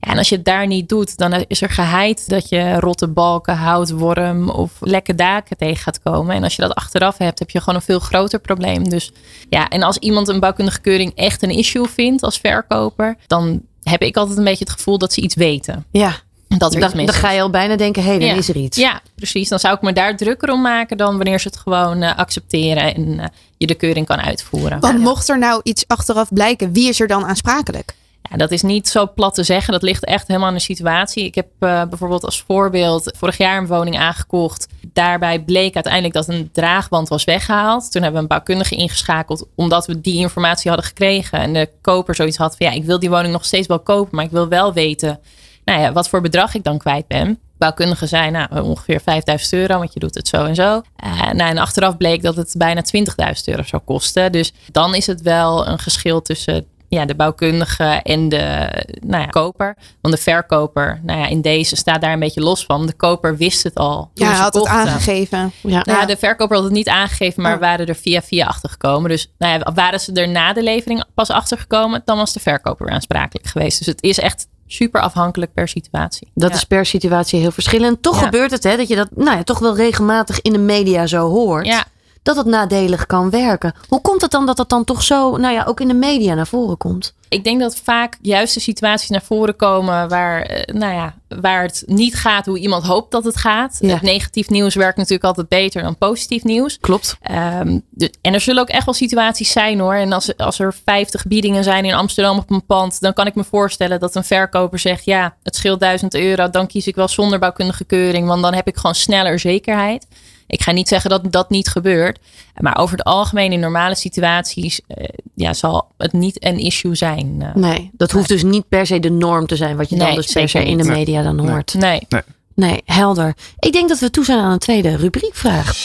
Ja, 0.00 0.10
en 0.10 0.18
als 0.18 0.28
je 0.28 0.34
het 0.34 0.44
daar 0.44 0.66
niet 0.66 0.88
doet, 0.88 1.16
dan 1.16 1.44
is 1.46 1.62
er 1.62 1.70
geheid 1.70 2.28
dat 2.28 2.48
je 2.48 2.80
rotte 2.80 3.08
balken, 3.08 3.56
houtworm 3.56 4.48
of 4.48 4.72
lekke 4.80 5.14
daken 5.14 5.56
tegen 5.56 5.82
gaat 5.82 6.02
komen. 6.02 6.34
En 6.34 6.42
als 6.42 6.56
je 6.56 6.62
dat 6.62 6.74
achteraf 6.74 7.18
hebt, 7.18 7.38
heb 7.38 7.50
je 7.50 7.58
gewoon 7.58 7.74
een 7.74 7.82
veel 7.82 7.98
groter 7.98 8.38
probleem. 8.38 8.88
Dus 8.88 9.12
ja, 9.48 9.68
en 9.68 9.82
als 9.82 9.98
iemand 9.98 10.28
een 10.28 10.40
bouwkundige 10.40 10.80
keuring 10.80 11.12
echt 11.14 11.42
een 11.42 11.50
issue 11.50 11.86
vindt 11.86 12.22
als 12.22 12.38
verkoper, 12.38 13.16
dan 13.26 13.62
heb 13.82 14.02
ik 14.02 14.16
altijd 14.16 14.38
een 14.38 14.44
beetje 14.44 14.64
het 14.64 14.72
gevoel 14.72 14.98
dat 14.98 15.12
ze 15.12 15.20
iets 15.20 15.34
weten. 15.34 15.84
Ja, 15.90 16.14
dat 16.58 16.74
er 16.74 16.80
dan, 16.80 16.90
dan 16.96 17.14
ga 17.14 17.30
je 17.30 17.40
al 17.40 17.50
bijna 17.50 17.76
denken, 17.76 18.02
hé, 18.02 18.08
hey, 18.08 18.18
dan 18.18 18.28
ja. 18.28 18.34
is 18.34 18.48
er 18.48 18.56
iets. 18.56 18.76
Ja, 18.76 19.00
precies. 19.14 19.48
Dan 19.48 19.58
zou 19.58 19.74
ik 19.74 19.82
me 19.82 19.92
daar 19.92 20.16
drukker 20.16 20.50
om 20.50 20.62
maken 20.62 20.96
dan 20.96 21.16
wanneer 21.16 21.40
ze 21.40 21.48
het 21.48 21.56
gewoon 21.56 22.02
uh, 22.02 22.16
accepteren 22.16 22.94
en 22.94 23.08
uh, 23.08 23.24
je 23.56 23.66
de 23.66 23.74
keuring 23.74 24.06
kan 24.06 24.20
uitvoeren. 24.20 24.80
Want 24.80 24.98
mocht 24.98 25.28
er 25.28 25.38
nou 25.38 25.60
iets 25.62 25.84
achteraf 25.86 26.28
blijken, 26.32 26.72
wie 26.72 26.88
is 26.88 27.00
er 27.00 27.06
dan 27.06 27.24
aansprakelijk? 27.24 27.94
Ja, 28.30 28.36
dat 28.36 28.50
is 28.50 28.62
niet 28.62 28.88
zo 28.88 29.12
plat 29.14 29.34
te 29.34 29.42
zeggen. 29.42 29.72
Dat 29.72 29.82
ligt 29.82 30.04
echt 30.04 30.26
helemaal 30.26 30.48
aan 30.48 30.54
de 30.54 30.60
situatie. 30.60 31.24
Ik 31.24 31.34
heb 31.34 31.46
uh, 31.60 31.82
bijvoorbeeld 31.84 32.24
als 32.24 32.44
voorbeeld 32.46 33.12
vorig 33.16 33.36
jaar 33.36 33.58
een 33.58 33.66
woning 33.66 33.98
aangekocht. 33.98 34.66
Daarbij 34.92 35.40
bleek 35.40 35.74
uiteindelijk 35.74 36.14
dat 36.14 36.28
een 36.28 36.48
draagwand 36.52 37.08
was 37.08 37.24
weggehaald. 37.24 37.92
Toen 37.92 38.02
hebben 38.02 38.20
we 38.20 38.22
een 38.22 38.34
bouwkundige 38.34 38.76
ingeschakeld 38.76 39.46
omdat 39.54 39.86
we 39.86 40.00
die 40.00 40.18
informatie 40.18 40.70
hadden 40.70 40.88
gekregen. 40.88 41.38
En 41.38 41.52
de 41.52 41.70
koper 41.80 42.14
zoiets 42.14 42.36
had 42.36 42.56
van 42.56 42.66
ja, 42.66 42.72
ik 42.72 42.84
wil 42.84 42.98
die 42.98 43.10
woning 43.10 43.32
nog 43.32 43.44
steeds 43.44 43.66
wel 43.66 43.80
kopen, 43.80 44.16
maar 44.16 44.24
ik 44.24 44.30
wil 44.30 44.48
wel 44.48 44.72
weten 44.72 45.20
nou 45.66 45.80
ja, 45.80 45.92
wat 45.92 46.08
voor 46.08 46.20
bedrag 46.20 46.54
ik 46.54 46.64
dan 46.64 46.78
kwijt 46.78 47.06
ben. 47.06 47.38
Bouwkundigen 47.58 48.08
zijn 48.08 48.32
nou, 48.32 48.60
ongeveer 48.60 49.00
5000 49.00 49.52
euro, 49.52 49.78
want 49.78 49.92
je 49.92 50.00
doet 50.00 50.14
het 50.14 50.28
zo 50.28 50.44
en 50.44 50.54
zo. 50.54 50.82
Uh, 51.04 51.32
nou, 51.32 51.50
en 51.50 51.58
achteraf 51.58 51.96
bleek 51.96 52.22
dat 52.22 52.36
het 52.36 52.54
bijna 52.58 52.82
20.000 52.96 53.04
euro 53.44 53.62
zou 53.62 53.82
kosten. 53.84 54.32
Dus 54.32 54.52
dan 54.72 54.94
is 54.94 55.06
het 55.06 55.22
wel 55.22 55.66
een 55.66 55.78
geschil 55.78 56.22
tussen 56.22 56.66
ja, 56.88 57.04
de 57.04 57.14
bouwkundige 57.14 57.84
en 57.84 58.28
de 58.28 58.68
nou 59.00 59.22
ja, 59.22 59.28
koper. 59.28 59.76
Want 60.00 60.14
de 60.14 60.20
verkoper, 60.20 61.00
nou 61.02 61.20
ja, 61.20 61.26
in 61.26 61.40
deze 61.40 61.76
staat 61.76 62.00
daar 62.00 62.12
een 62.12 62.18
beetje 62.18 62.40
los 62.40 62.64
van. 62.64 62.86
De 62.86 62.92
koper 62.92 63.36
wist 63.36 63.62
het 63.62 63.74
al. 63.74 64.10
Ja, 64.14 64.26
hij 64.26 64.36
had 64.36 64.54
het 64.54 64.66
aangegeven. 64.66 65.52
Ja. 65.60 65.82
Nou, 65.84 65.98
ja, 65.98 66.06
de 66.06 66.16
verkoper 66.16 66.56
had 66.56 66.64
het 66.64 66.74
niet 66.74 66.88
aangegeven, 66.88 67.42
maar 67.42 67.54
oh. 67.54 67.60
waren 67.60 67.86
er 67.86 67.96
via 67.96 68.22
via 68.22 68.46
achtergekomen. 68.46 69.10
Dus 69.10 69.32
nou 69.38 69.58
ja, 69.58 69.72
waren 69.72 70.00
ze 70.00 70.12
er 70.12 70.28
na 70.28 70.52
de 70.52 70.62
levering 70.62 71.04
pas 71.14 71.30
achtergekomen, 71.30 72.02
dan 72.04 72.16
was 72.16 72.32
de 72.32 72.40
verkoper 72.40 72.90
aansprakelijk 72.90 73.46
geweest. 73.46 73.78
Dus 73.78 73.86
het 73.86 74.02
is 74.02 74.18
echt 74.18 74.46
super 74.66 75.00
afhankelijk 75.00 75.52
per 75.52 75.68
situatie. 75.68 76.30
Dat 76.34 76.50
ja. 76.50 76.56
is 76.56 76.64
per 76.64 76.86
situatie 76.86 77.40
heel 77.40 77.50
verschillend. 77.50 78.02
Toch 78.02 78.18
ja. 78.18 78.24
gebeurt 78.24 78.50
het 78.50 78.62
hè, 78.62 78.76
dat 78.76 78.88
je 78.88 78.96
dat 78.96 79.08
nou 79.14 79.36
ja, 79.36 79.42
toch 79.42 79.58
wel 79.58 79.76
regelmatig 79.76 80.40
in 80.42 80.52
de 80.52 80.58
media 80.58 81.06
zo 81.06 81.28
hoort. 81.28 81.66
Ja. 81.66 81.84
Dat 82.26 82.36
het 82.36 82.46
nadelig 82.46 83.06
kan 83.06 83.30
werken. 83.30 83.74
Hoe 83.88 84.00
komt 84.00 84.20
het 84.22 84.30
dan 84.30 84.46
dat 84.46 84.56
dat 84.56 84.68
dan 84.68 84.84
toch 84.84 85.02
zo, 85.02 85.36
nou 85.36 85.54
ja, 85.54 85.64
ook 85.64 85.80
in 85.80 85.88
de 85.88 85.94
media 85.94 86.34
naar 86.34 86.46
voren 86.46 86.76
komt? 86.76 87.14
Ik 87.28 87.44
denk 87.44 87.60
dat 87.60 87.76
vaak 87.76 88.16
juist 88.22 88.54
de 88.54 88.60
situaties 88.60 89.08
naar 89.08 89.22
voren 89.22 89.56
komen 89.56 90.08
waar, 90.08 90.42
eh, 90.42 90.74
nou 90.74 90.94
ja, 90.94 91.14
waar 91.40 91.62
het 91.62 91.82
niet 91.86 92.14
gaat 92.14 92.46
hoe 92.46 92.58
iemand 92.58 92.84
hoopt 92.84 93.10
dat 93.10 93.24
het 93.24 93.36
gaat. 93.36 93.76
Ja. 93.80 93.92
Het 93.92 94.02
negatief 94.02 94.48
nieuws 94.48 94.74
werkt 94.74 94.96
natuurlijk 94.96 95.24
altijd 95.24 95.48
beter 95.48 95.82
dan 95.82 95.96
positief 95.98 96.44
nieuws. 96.44 96.78
Klopt. 96.80 97.16
Ehm, 97.20 97.78
de- 97.90 98.12
en 98.20 98.34
er 98.34 98.40
zullen 98.40 98.62
ook 98.62 98.68
echt 98.68 98.84
wel 98.84 98.94
situaties 98.94 99.50
zijn 99.52 99.78
hoor. 99.80 99.94
En 99.94 100.12
als, 100.12 100.36
als 100.36 100.58
er 100.58 100.74
50 100.84 101.26
biedingen 101.26 101.64
zijn 101.64 101.84
in 101.84 101.94
Amsterdam 101.94 102.38
op 102.38 102.50
een 102.50 102.66
pand, 102.66 103.00
dan 103.00 103.12
kan 103.12 103.26
ik 103.26 103.34
me 103.34 103.44
voorstellen 103.44 104.00
dat 104.00 104.14
een 104.14 104.24
verkoper 104.24 104.78
zegt: 104.78 105.04
Ja, 105.04 105.34
het 105.42 105.56
scheelt 105.56 105.80
1000 105.80 106.14
euro, 106.14 106.50
dan 106.50 106.66
kies 106.66 106.86
ik 106.86 106.94
wel 106.94 107.08
zonder 107.08 107.38
bouwkundige 107.38 107.84
keuring, 107.84 108.26
want 108.26 108.42
dan 108.42 108.54
heb 108.54 108.66
ik 108.66 108.76
gewoon 108.76 108.94
sneller 108.94 109.38
zekerheid. 109.38 110.06
Ik 110.46 110.62
ga 110.62 110.72
niet 110.72 110.88
zeggen 110.88 111.10
dat 111.10 111.32
dat 111.32 111.50
niet 111.50 111.68
gebeurt. 111.68 112.18
Maar 112.60 112.78
over 112.78 112.96
het 112.96 113.06
algemeen 113.06 113.52
in 113.52 113.60
normale 113.60 113.94
situaties 113.94 114.80
eh, 114.86 115.04
ja, 115.34 115.54
zal 115.54 115.86
het 115.96 116.12
niet 116.12 116.44
een 116.44 116.58
issue 116.58 116.94
zijn. 116.94 117.36
eh. 117.40 117.54
Nee, 117.54 117.90
dat 117.92 118.10
hoeft 118.10 118.28
dus 118.28 118.42
niet 118.42 118.68
per 118.68 118.86
se 118.86 119.00
de 119.00 119.10
norm 119.10 119.46
te 119.46 119.56
zijn, 119.56 119.76
wat 119.76 119.88
je 119.88 119.96
dan 119.96 120.06
Nee, 120.06 120.16
dus 120.16 120.32
per 120.32 120.48
se 120.48 120.64
in 120.64 120.78
de 120.78 120.84
media 120.84 121.22
dan 121.22 121.36
Nee. 121.36 121.50
hoort. 121.50 121.74
Nee. 121.74 122.06
Nee, 122.54 122.82
helder. 122.84 123.34
Ik 123.58 123.72
denk 123.72 123.88
dat 123.88 123.98
we 123.98 124.10
toe 124.10 124.24
zijn 124.24 124.38
aan 124.38 124.52
een 124.52 124.58
tweede 124.58 124.96
rubriekvraag. 124.96 125.76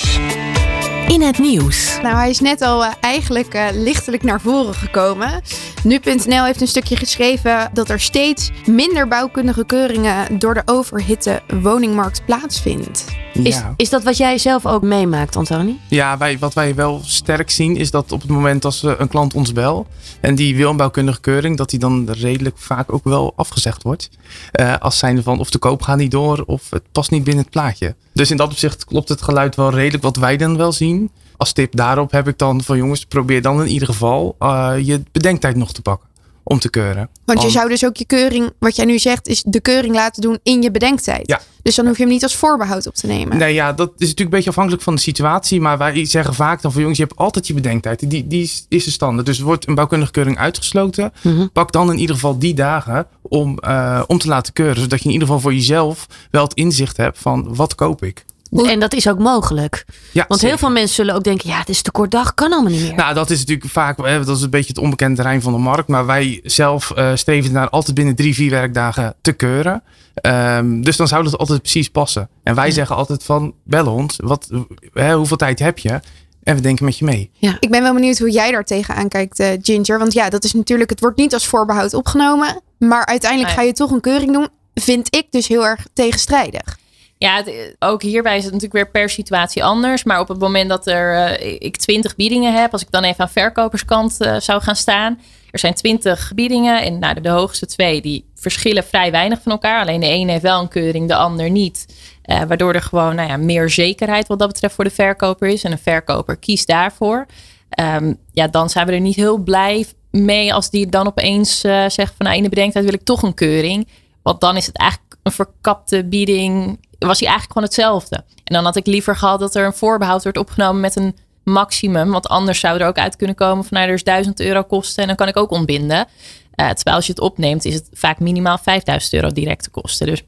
In 1.12 1.22
het 1.22 1.40
nieuws. 1.40 2.00
Nou, 2.02 2.16
hij 2.16 2.30
is 2.30 2.40
net 2.40 2.62
al 2.62 2.86
eh, 2.86 2.92
eigenlijk 3.00 3.54
eh, 3.54 3.66
lichtelijk 3.74 4.24
naar 4.24 4.42
voren 4.42 4.74
gekomen. 4.74 5.42
Nu.nl 5.84 6.44
heeft 6.44 6.62
een 6.62 6.68
stukje 6.68 6.96
geschreven 6.96 7.70
dat 7.74 7.90
er 7.90 8.00
steeds 8.00 8.52
minder 8.66 9.08
bouwkundige 9.08 9.66
keuringen 9.66 10.40
door 10.40 10.54
de 10.54 10.62
overhitte 10.66 11.42
woningmarkt 11.62 12.26
plaatsvindt. 12.26 13.06
Is, 13.34 13.56
Ja. 13.56 13.74
is 13.78 13.90
dat 13.90 14.04
wat 14.04 14.18
jij 14.18 14.38
zelf 14.38 14.66
ook 14.66 14.82
meemaakt, 14.82 15.36
Antoni? 15.36 15.80
Ja, 15.88 16.18
wij, 16.18 16.40
wat 16.40 16.54
wij 16.54 16.76
wel 16.76 17.02
sterk 17.04 17.50
zien 17.50 17.76
is 17.76 17.92
dat 17.92 18.12
op 18.12 18.22
het 18.22 18.30
moment 18.30 18.66
als 18.66 18.84
een 18.84 19.08
klant 19.08 19.34
ons 19.34 19.54
bel 19.54 19.88
en 20.22 20.36
die 20.36 20.56
wil 20.56 20.70
een 20.70 20.78
bouwkundige 20.78 21.20
keuring, 21.22 21.58
dat 21.58 21.70
die 21.70 21.80
dan 21.80 22.10
redelijk 22.12 22.58
vaak 22.58 22.94
ook 22.94 23.04
wel 23.04 23.34
afgezegd 23.36 23.84
wordt. 23.84 24.10
Eh, 24.52 24.76
als 24.80 24.98
zijnde 24.98 25.24
van 25.24 25.40
of 25.40 25.50
de 25.50 25.58
koop 25.58 25.82
gaat 25.82 25.98
niet 25.98 26.12
door 26.12 26.44
of 26.46 26.70
het 26.70 26.84
past 26.92 27.12
niet 27.12 27.24
binnen 27.24 27.44
het 27.44 27.52
plaatje. 27.52 27.96
Dus 28.14 28.32
in 28.32 28.38
dat 28.38 28.52
opzicht 28.52 28.86
klopt 28.86 29.10
het 29.10 29.22
geluid 29.22 29.56
wel 29.56 29.70
redelijk 29.70 30.04
wat 30.04 30.16
wij 30.16 30.38
dan 30.38 30.58
wel 30.58 30.72
zien. 30.72 31.01
Als 31.42 31.54
tip 31.54 31.76
daarop 31.76 32.12
heb 32.12 32.28
ik 32.28 32.38
dan 32.38 32.64
van 32.64 32.78
jongens, 32.78 33.06
probeer 33.06 33.42
dan 33.42 33.62
in 33.62 33.68
ieder 33.68 33.88
geval 33.88 34.36
eh, 34.40 34.74
je 34.82 35.04
bedenktijd 35.12 35.56
nog 35.56 35.74
te 35.74 35.82
pakken 35.82 36.10
om 36.44 36.60
te 36.60 36.70
keuren. 36.70 37.10
Want 37.26 37.42
je 37.42 37.50
zou 37.50 37.70
dus 37.70 37.86
ook 37.86 37.96
je 37.96 38.06
keuring, 38.06 38.52
wat 38.60 38.76
jij 38.76 38.86
nu 38.86 39.00
zegt, 39.00 39.28
is 39.28 39.44
de 39.46 39.62
keuring 39.62 39.96
laten 39.96 40.22
doen 40.22 40.40
in 40.44 40.62
je 40.62 40.72
bedenktijd. 40.72 41.28
Ja. 41.28 41.42
Dus 41.62 41.76
dan 41.76 41.86
hoef 41.86 41.98
je 41.98 42.04
hem 42.04 42.12
niet 42.12 42.24
als 42.24 42.36
voorbehoud 42.36 42.88
op 42.88 42.96
te 42.96 43.08
nemen. 43.08 43.38
Nee, 43.38 43.54
ja, 43.54 43.74
dat 43.74 43.88
is 43.88 43.94
natuurlijk 43.98 44.20
een 44.20 44.30
beetje 44.30 44.50
afhankelijk 44.50 44.84
van 44.84 44.96
de 44.96 45.02
situatie. 45.02 45.62
Maar 45.62 45.78
wij 45.78 46.06
zeggen 46.06 46.34
vaak 46.34 46.62
dan 46.62 46.72
van 46.72 46.82
jongens, 46.82 47.00
je 47.00 47.06
hebt 47.06 47.18
altijd 47.18 47.48
je 47.48 47.54
bedenktijd. 47.54 48.10
Die, 48.10 48.28
die 48.28 48.44
is, 48.44 48.66
is 48.70 48.84
de 48.84 48.92
standaard. 48.92 49.26
Dus 49.26 49.40
wordt 49.40 49.68
een 49.68 49.76
bouwkundige 49.76 50.12
keuring 50.12 50.38
uitgesloten. 50.38 51.12
Mhm. 51.22 51.48
Pak 51.54 51.72
dan 51.72 51.92
in 51.92 52.00
ieder 52.00 52.16
geval 52.16 52.40
die 52.40 52.54
dagen 52.54 53.08
om, 53.22 53.58
eh, 53.60 54.04
om 54.08 54.18
te 54.18 54.28
laten 54.28 54.54
keuren. 54.54 54.82
Zodat 54.82 55.00
je 55.00 55.06
in 55.06 55.12
ieder 55.12 55.28
geval 55.28 55.42
voor 55.42 55.54
jezelf 55.54 56.08
wel 56.32 56.44
het 56.44 56.54
inzicht 56.54 56.98
hebt 56.98 57.20
van 57.20 57.56
wat 57.56 57.76
koop 57.76 58.04
ik. 58.04 58.26
En 58.52 58.80
dat 58.80 58.94
is 58.94 59.10
ook 59.10 59.20
mogelijk. 59.20 59.86
Ja, 60.12 60.26
Want 60.28 60.42
heel 60.42 60.58
veel 60.58 60.70
mensen 60.72 60.96
zullen 60.96 61.16
ook 61.16 61.24
denken, 61.24 61.50
ja, 61.50 61.58
het 61.58 61.70
is 61.70 61.82
te 61.82 61.92
kort 61.92 62.12
dag, 62.12 62.34
kan 62.34 62.52
allemaal 62.52 62.72
niet 62.72 62.82
meer. 62.82 62.96
Nou, 62.96 63.14
dat 63.14 63.30
is 63.30 63.40
natuurlijk 63.40 63.70
vaak, 63.72 63.98
hè, 64.06 64.24
dat 64.26 64.38
is 64.38 64.44
een 64.44 64.50
beetje 64.50 64.68
het 64.74 64.78
onbekende 64.78 65.16
terrein 65.16 65.42
van 65.42 65.54
de 65.54 65.60
markt. 65.60 65.88
Maar 65.88 66.06
wij 66.06 66.40
zelf 66.44 66.92
eh, 66.92 67.12
streven 67.16 67.52
naar 67.52 67.70
altijd 67.70 67.96
binnen 67.96 68.16
drie, 68.16 68.34
vier 68.36 68.50
werkdagen 68.50 69.16
te 69.22 69.32
keuren. 69.32 69.84
Ehm, 70.14 70.82
dus 70.82 70.98
dan 70.98 71.08
zou 71.08 71.24
dat 71.24 71.38
altijd 71.38 71.62
precies 71.62 71.90
passen. 71.90 72.30
En 72.44 72.56
wij 72.56 72.72
zeggen 72.72 72.96
altijd 72.96 73.24
van, 73.24 73.54
bel 73.64 73.88
ons, 73.94 74.20
wat, 74.24 74.50
hè, 74.94 75.16
hoeveel 75.16 75.38
tijd 75.38 75.60
heb 75.60 75.78
je? 75.78 76.00
En 76.44 76.56
we 76.56 76.62
denken 76.62 76.86
met 76.86 76.98
je 76.98 77.06
mee. 77.06 77.32
Ik 77.60 77.70
ben 77.70 77.82
wel 77.82 77.94
benieuwd 77.94 78.18
hoe 78.20 78.32
jij 78.32 78.52
daar 78.52 78.64
tegenaan 78.64 79.08
kijkt, 79.08 79.40
eh, 79.40 79.48
Ginger. 79.62 80.00
Want 80.00 80.14
ja, 80.14 80.30
dat 80.30 80.44
is 80.44 80.54
natuurlijk, 80.54 80.90
het 80.90 81.00
wordt 81.00 81.18
niet 81.18 81.34
als 81.34 81.48
voorbehoud 81.48 81.94
opgenomen. 81.94 82.62
Maar 82.78 83.06
uiteindelijk 83.06 83.50
Nee. 83.56 83.60
ga 83.60 83.66
je 83.68 83.74
toch 83.74 83.92
een 83.92 84.02
keuring 84.02 84.34
doen. 84.34 84.48
Vind 84.74 85.16
ik 85.16 85.28
dus 85.30 85.48
heel 85.48 85.66
erg 85.66 85.86
tegenstrijdig. 85.94 86.78
Ja, 87.22 87.44
ook 87.80 88.02
hierbij 88.02 88.38
is 88.38 88.44
het 88.44 88.54
natuurlijk 88.54 88.84
weer 88.84 88.92
per 88.92 89.10
situatie 89.10 89.64
anders. 89.64 90.04
Maar 90.04 90.20
op 90.20 90.28
het 90.28 90.40
moment 90.40 90.70
dat 90.70 90.88
er, 90.88 91.16
eh, 91.16 91.56
ik 91.60 91.78
20 91.78 92.16
biedingen 92.16 92.54
heb, 92.54 92.72
als 92.72 92.82
ik 92.82 92.92
dan 92.92 93.04
even 93.04 93.20
aan 93.20 93.30
verkoperskant 93.30 94.22
eh, 94.22 94.40
zou 94.40 94.62
gaan 94.62 94.76
staan. 94.76 95.20
Er 95.52 95.60
zijn 95.60 95.74
20 95.74 96.32
biedingen 96.36 96.82
en 96.82 97.00
nou, 97.00 97.22
de, 97.22 97.30
hoogste 97.30 97.66
twee 97.66 98.02
die 98.02 98.26
verschillen 98.36 98.84
vrij 98.84 99.12
weinig 99.12 99.42
van 99.42 99.52
elkaar. 99.52 99.82
Alleen 99.82 100.00
de 100.00 100.08
ene 100.08 100.32
heeft 100.32 100.44
wel 100.44 100.62
een 100.62 100.68
keuring, 100.68 101.08
de 101.08 101.16
ander 101.16 101.50
niet. 101.50 101.86
Eh, 102.22 102.42
waardoor 102.48 102.74
er 102.74 102.82
gewoon 102.82 103.16
nou 103.16 103.30
ja, 103.30 103.38
meer 103.38 103.70
zekerheid 103.70 104.28
wat 104.28 104.40
dat 104.40 104.48
betreft 104.48 104.76
voor 104.76 104.84
de 104.84 104.90
verkoper 104.90 105.48
is. 105.48 105.64
En 105.64 105.72
een 105.72 105.78
verkoper 105.78 106.38
kiest 106.38 106.68
daarvoor. 106.68 107.26
Ehm, 107.70 108.14
ja, 108.32 108.48
dan 108.48 108.70
zijn 108.70 108.86
we 108.86 108.92
er 108.92 109.00
niet 109.00 109.16
heel 109.16 109.38
blij 109.38 109.86
mee 110.12 110.54
als 110.54 110.70
die 110.70 110.90
dan 110.90 111.08
opeens 111.08 111.60
zegt 111.88 112.14
van 112.18 112.26
nou, 112.26 112.36
in 112.36 112.50
de 112.50 112.82
wil 112.82 112.94
ik 112.94 113.04
toch 113.04 113.22
een 113.22 113.34
keuring. 113.34 113.88
Want 114.22 114.42
dan 114.42 114.58
is 114.58 114.66
het 114.66 114.78
eigenlijk 114.78 115.16
een 115.24 115.32
verkapte 115.32 116.06
bieding. 116.06 116.80
Was 117.08 117.20
hij 117.20 117.28
eigenlijk 117.28 117.52
gewoon 117.52 117.68
hetzelfde. 117.68 118.16
En 118.16 118.54
dan 118.54 118.64
had 118.64 118.76
ik 118.76 118.86
liever 118.86 119.16
gehad 119.16 119.40
dat 119.40 119.56
er 119.56 119.66
een 119.66 119.74
voorbehoud 119.74 120.24
wordt 120.24 120.38
opgenomen 120.38 120.82
met 120.82 120.96
een 120.96 121.16
maximum. 121.44 122.12
Want 122.12 122.28
anders 122.28 122.60
zou 122.60 122.80
er 122.80 122.88
ook 122.88 122.98
uit 122.98 123.16
kunnen 123.16 123.36
komen 123.36 123.64
van 123.64 123.78
nou, 123.78 123.90
er 123.90 123.96
is 123.96 124.04
1000 124.04 124.40
euro 124.40 124.64
kosten 124.64 125.02
en 125.02 125.08
dan 125.08 125.18
kan 125.18 125.28
ik 125.28 125.38
ook 125.38 125.52
ontbinden. 125.52 126.08
Eh, 126.52 126.70
terwijl 126.70 126.96
als 126.96 127.06
je 127.06 127.12
het 127.12 127.22
opneemt 127.22 127.66
is 127.66 127.74
het 127.74 127.90
vaak 127.94 128.20
minimaal 128.20 128.58
5000 128.58 129.14
euro 129.14 129.32
directe 129.32 129.70
kosten. 129.70 130.08
Dus 130.08 130.24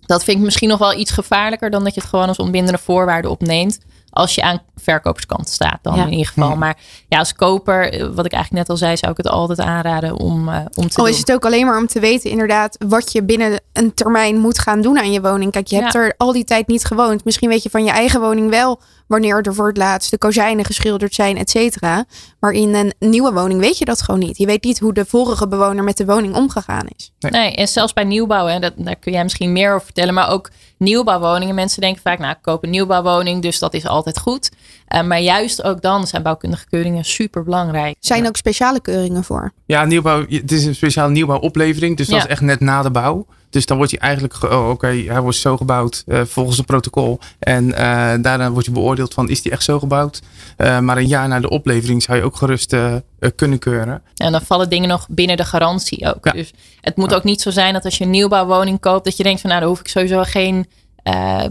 dat 0.00 0.24
vind 0.24 0.38
ik 0.38 0.44
misschien 0.44 0.68
nog 0.68 0.78
wel 0.78 0.98
iets 0.98 1.10
gevaarlijker 1.10 1.70
dan 1.70 1.84
dat 1.84 1.94
je 1.94 2.00
het 2.00 2.08
gewoon 2.08 2.28
als 2.28 2.38
ontbindende 2.38 2.78
voorwaarde 2.78 3.28
opneemt. 3.28 3.78
Als 4.10 4.34
je 4.34 4.42
aan 4.42 4.60
verkoperskant 4.76 5.48
staat 5.48 5.78
dan 5.82 5.94
Ja. 5.96 6.04
in 6.04 6.10
ieder 6.10 6.26
geval. 6.26 6.56
Maar 6.56 6.76
ja, 7.08 7.18
als 7.18 7.34
koper, 7.34 7.92
eh, 7.92 8.00
wat 8.14 8.24
ik 8.26 8.32
eigenlijk 8.32 8.52
net 8.52 8.68
al 8.68 8.76
zei, 8.76 8.96
zou 8.96 9.10
ik 9.12 9.16
het 9.16 9.28
altijd 9.28 9.60
aanraden 9.60 10.16
om, 10.18 10.48
eh, 10.48 10.56
om 10.74 10.88
te 10.88 10.96
doen. 10.96 11.08
is 11.08 11.18
het 11.18 11.32
ook 11.32 11.44
alleen 11.44 11.66
maar 11.66 11.78
om 11.78 11.86
te 11.86 12.00
weten 12.00 12.30
inderdaad 12.30 12.76
wat 12.88 13.12
je 13.12 13.22
binnen 13.22 13.60
een 13.72 13.94
termijn 13.94 14.38
moet 14.38 14.58
gaan 14.58 14.80
doen 14.82 14.98
aan 14.98 15.12
je 15.12 15.20
woning. 15.20 15.52
Kijk, 15.52 15.66
je 15.66 15.76
hebt 15.76 15.92
Ja. 15.92 16.00
er 16.00 16.14
al 16.16 16.32
die 16.32 16.44
tijd 16.44 16.66
niet 16.66 16.84
gewoond. 16.84 17.24
Misschien 17.24 17.48
weet 17.48 17.62
je 17.62 17.70
van 17.70 17.84
je 17.84 17.90
eigen 17.90 18.20
woning 18.20 18.50
wel 18.50 18.80
wanneer 19.08 19.42
er 19.42 19.54
voor 19.54 19.68
het 19.68 19.76
laatst 19.76 20.10
de 20.10 20.18
kozijnen 20.18 20.64
geschilderd 20.64 21.14
zijn, 21.14 21.36
et 21.36 21.50
cetera. 21.50 22.04
Maar 22.40 22.52
in 22.52 22.74
een 22.74 22.92
nieuwe 22.98 23.32
woning 23.32 23.60
weet 23.60 23.78
je 23.78 23.84
dat 23.84 24.02
gewoon 24.02 24.20
niet. 24.20 24.38
Je 24.38 24.46
weet 24.46 24.64
niet 24.64 24.78
hoe 24.78 24.92
de 24.92 25.04
vorige 25.04 25.48
bewoner 25.48 25.84
met 25.84 25.96
de 25.96 26.04
woning 26.04 26.34
omgegaan 26.34 26.86
is. 26.96 27.12
Nee, 27.30 27.54
en 27.54 27.68
zelfs 27.68 27.92
bij 27.92 28.04
nieuwbouw, 28.04 28.46
hè, 28.46 28.58
dat, 28.58 28.72
daar 28.76 28.96
kun 28.96 29.12
jij 29.12 29.22
misschien 29.22 29.52
meer 29.52 29.72
over 29.74 29.84
vertellen. 29.84 30.14
Maar 30.14 30.30
ook 30.30 30.50
nieuwbouwwoningen. 30.78 31.54
Mensen 31.54 31.80
denken 31.80 32.02
vaak, 32.02 32.18
nou, 32.18 32.30
ik 32.32 32.38
koop 32.42 32.64
een 32.64 32.70
nieuwbouwwoning, 32.70 33.42
dus 33.42 33.58
dat 33.58 33.74
is 33.74 33.86
altijd 33.86 34.18
goed. 34.18 34.50
Eh, 34.86 35.02
maar 35.02 35.20
juist 35.20 35.62
ook 35.62 35.82
dan 35.82 36.06
zijn 36.06 36.22
bouwkundige 36.22 36.66
keuringen 36.68 37.04
super 37.04 37.44
belangrijk. 37.44 37.96
Zijn 38.00 38.26
ook 38.26 38.36
speciale 38.36 38.80
keuringen 38.80 39.24
voor. 39.24 39.52
Ja, 39.66 39.84
nieuwbouw, 39.84 40.24
het 40.28 40.52
is 40.52 40.64
een 40.64 40.74
speciale 40.74 41.10
nieuwbouwoplevering. 41.10 41.96
Dus 41.96 42.06
dat 42.06 42.16
Ja. 42.16 42.24
is 42.24 42.30
echt 42.30 42.40
net 42.40 42.60
na 42.60 42.82
de 42.82 42.90
bouw. 42.90 43.26
Dus 43.50 43.66
dan 43.66 43.76
wordt 43.76 43.92
hij 43.92 44.00
eigenlijk, 44.00 44.34
ge- 44.34 44.48
oh, 44.48 44.68
oké, 44.70 44.86
hij 44.86 45.20
wordt 45.20 45.36
zo 45.36 45.56
gebouwd 45.56 46.02
eh, 46.06 46.20
volgens 46.24 46.56
het 46.56 46.66
protocol. 46.66 47.18
En 47.38 47.72
eh, 47.74 47.82
daarna 48.20 48.50
wordt 48.50 48.66
je 48.66 48.72
beoordeeld 48.72 49.14
van, 49.14 49.28
is 49.28 49.42
die 49.42 49.52
echt 49.52 49.62
zo 49.62 49.78
gebouwd? 49.78 50.20
Eh, 50.56 50.78
maar 50.78 50.96
een 50.96 51.06
jaar 51.06 51.28
na 51.28 51.40
de 51.40 51.50
oplevering 51.50 52.02
zou 52.02 52.18
je 52.18 52.24
ook 52.24 52.36
gerust 52.36 52.76
kunnen 53.34 53.58
keuren. 53.58 54.02
En 54.16 54.32
dan 54.32 54.40
vallen 54.42 54.68
dingen 54.70 54.88
nog 54.88 55.06
binnen 55.08 55.36
de 55.36 55.44
garantie 55.44 56.06
ook. 56.14 56.24
Ja. 56.24 56.32
Dus 56.32 56.52
het 56.80 56.96
moet 56.96 57.14
ook 57.14 57.24
niet 57.24 57.40
zo 57.40 57.50
zijn 57.50 57.72
dat 57.72 57.84
als 57.84 57.98
je 57.98 58.04
een 58.04 58.10
nieuwbouwwoning 58.10 58.80
koopt, 58.80 59.04
dat 59.04 59.16
je 59.16 59.22
denkt 59.22 59.40
van 59.40 59.50
nou, 59.50 59.62
dan 59.62 59.70
hoef 59.70 59.80
ik 59.80 59.88
sowieso 59.88 60.22
geen 60.22 60.66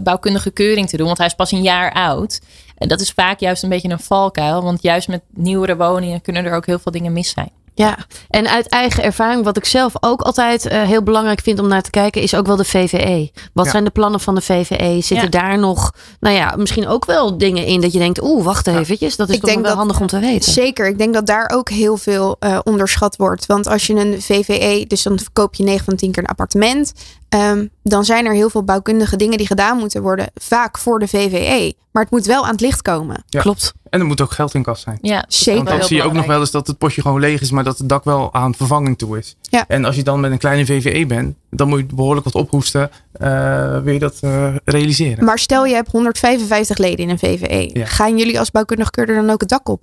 bouwkundige 0.02 0.50
keuring 0.50 0.88
te 0.88 0.96
doen, 0.96 1.06
want 1.06 1.18
hij 1.18 1.26
is 1.26 1.34
pas 1.34 1.52
een 1.52 1.62
jaar 1.62 1.92
oud. 1.92 2.40
En 2.76 2.88
dat 2.88 3.00
is 3.00 3.10
vaak 3.10 3.40
juist 3.40 3.62
een 3.62 3.68
beetje 3.68 3.88
een 3.90 4.00
valkuil, 4.00 4.62
want 4.62 4.82
juist 4.82 5.08
met 5.08 5.22
nieuwere 5.34 5.76
woningen 5.76 6.20
kunnen 6.20 6.44
er 6.44 6.54
ook 6.54 6.66
heel 6.66 6.78
veel 6.78 6.92
dingen 6.92 7.12
mis 7.12 7.30
zijn. 7.30 7.50
Ja, 7.78 7.96
en 8.28 8.48
uit 8.48 8.68
eigen 8.68 9.02
ervaring, 9.02 9.44
wat 9.44 9.56
ik 9.56 9.64
zelf 9.64 9.92
ook 10.00 10.20
altijd 10.20 10.66
eh, 10.66 10.82
heel 10.82 11.02
belangrijk 11.02 11.40
vind 11.40 11.58
om 11.58 11.68
naar 11.68 11.82
te 11.82 11.90
kijken, 11.90 12.22
is 12.22 12.34
ook 12.34 12.46
wel 12.46 12.56
de 12.56 12.64
VVE. 12.64 13.30
Wat 13.52 13.64
Ja. 13.64 13.70
zijn 13.70 13.84
de 13.84 13.90
plannen 13.90 14.20
van 14.20 14.34
de 14.34 14.40
VVE? 14.40 15.00
Zitten 15.02 15.16
Ja. 15.30 15.42
daar 15.42 15.58
nog, 15.58 15.92
nou 16.20 16.34
ja, 16.34 16.54
misschien 16.56 16.88
ook 16.88 17.04
wel 17.04 17.38
dingen 17.38 17.64
in 17.64 17.80
dat 17.80 17.92
je 17.92 17.98
denkt, 17.98 18.22
oeh, 18.22 18.44
wacht 18.44 18.66
eventjes, 18.66 19.16
dat 19.16 19.28
is 19.28 19.34
Ik 19.34 19.40
toch 19.40 19.50
denk 19.50 19.60
wel 19.62 19.70
dat- 19.70 19.78
handig 19.78 20.00
om 20.00 20.06
te 20.06 20.18
weten. 20.18 20.52
Zeker, 20.52 20.86
ik 20.86 20.98
denk 20.98 21.14
dat 21.14 21.26
daar 21.26 21.50
ook 21.54 21.68
heel 21.70 21.96
veel 21.96 22.36
eh, 22.38 22.58
onderschat 22.64 23.16
wordt. 23.16 23.46
Want 23.46 23.66
als 23.66 23.86
je 23.86 23.94
een 23.94 24.22
VVE, 24.22 24.84
dus 24.88 25.02
dan 25.02 25.18
koop 25.32 25.54
je 25.54 25.62
9 25.64 25.84
van 25.84 25.96
10 25.96 26.10
keer 26.12 26.22
een 26.22 26.28
appartement. 26.28 26.92
ehm, 27.28 27.66
dan 27.82 28.04
zijn 28.04 28.26
er 28.26 28.32
heel 28.32 28.50
veel 28.50 28.62
bouwkundige 28.64 29.16
dingen 29.16 29.38
die 29.38 29.46
gedaan 29.46 29.78
moeten 29.78 30.02
worden. 30.02 30.30
Vaak 30.34 30.78
voor 30.78 30.98
de 30.98 31.08
VVE. 31.08 31.74
Maar 31.92 32.02
het 32.02 32.12
moet 32.12 32.26
wel 32.26 32.44
aan 32.44 32.50
het 32.50 32.60
licht 32.60 32.82
komen. 32.82 33.24
Ja. 33.26 33.40
Klopt. 33.40 33.72
En 33.90 34.00
er 34.00 34.06
moet 34.06 34.20
ook 34.20 34.30
geld 34.30 34.54
in 34.54 34.62
kas 34.62 34.80
zijn. 34.80 34.98
Ja, 35.02 35.24
Zeker. 35.28 35.54
wel 35.54 35.64
Want 35.64 35.78
dan 35.78 35.88
zie 35.88 35.96
je 35.96 36.02
ook 36.02 36.12
nog 36.12 36.26
wel 36.26 36.40
eens 36.40 36.50
dat 36.50 36.66
het 36.66 36.78
potje 36.78 37.02
gewoon 37.02 37.20
leeg 37.20 37.40
is, 37.40 37.50
maar 37.50 37.64
dat 37.64 37.78
het 37.78 37.88
dak 37.88 38.04
wel 38.04 38.34
aan 38.34 38.54
vervanging 38.54 38.98
toe 38.98 39.18
is. 39.18 39.36
Ja. 39.42 39.64
En 39.68 39.84
als 39.84 39.96
je 39.96 40.02
dan 40.02 40.20
met 40.20 40.30
een 40.30 40.38
kleine 40.38 40.66
VVE 40.66 41.06
bent, 41.06 41.36
dan 41.50 41.68
moet 41.68 41.78
je 41.78 41.86
behoorlijk 41.94 42.24
wat 42.24 42.34
ophoesten. 42.34 42.90
eh 43.12 43.80
wil 43.82 43.92
je 43.92 43.98
dat 43.98 44.18
eh, 44.20 44.54
realiseren? 44.64 45.24
Maar 45.24 45.38
stel 45.38 45.64
je 45.66 45.74
hebt 45.74 45.90
155 45.90 46.78
leden 46.78 46.98
in 46.98 47.10
een 47.10 47.18
VVE. 47.18 47.70
Ja. 47.78 47.86
Gaan 47.86 48.18
jullie 48.18 48.38
als 48.38 48.50
bouwkundig 48.50 48.90
keurder 48.90 49.14
dan 49.16 49.30
ook 49.30 49.40
het 49.40 49.48
dak 49.48 49.68
op? 49.68 49.82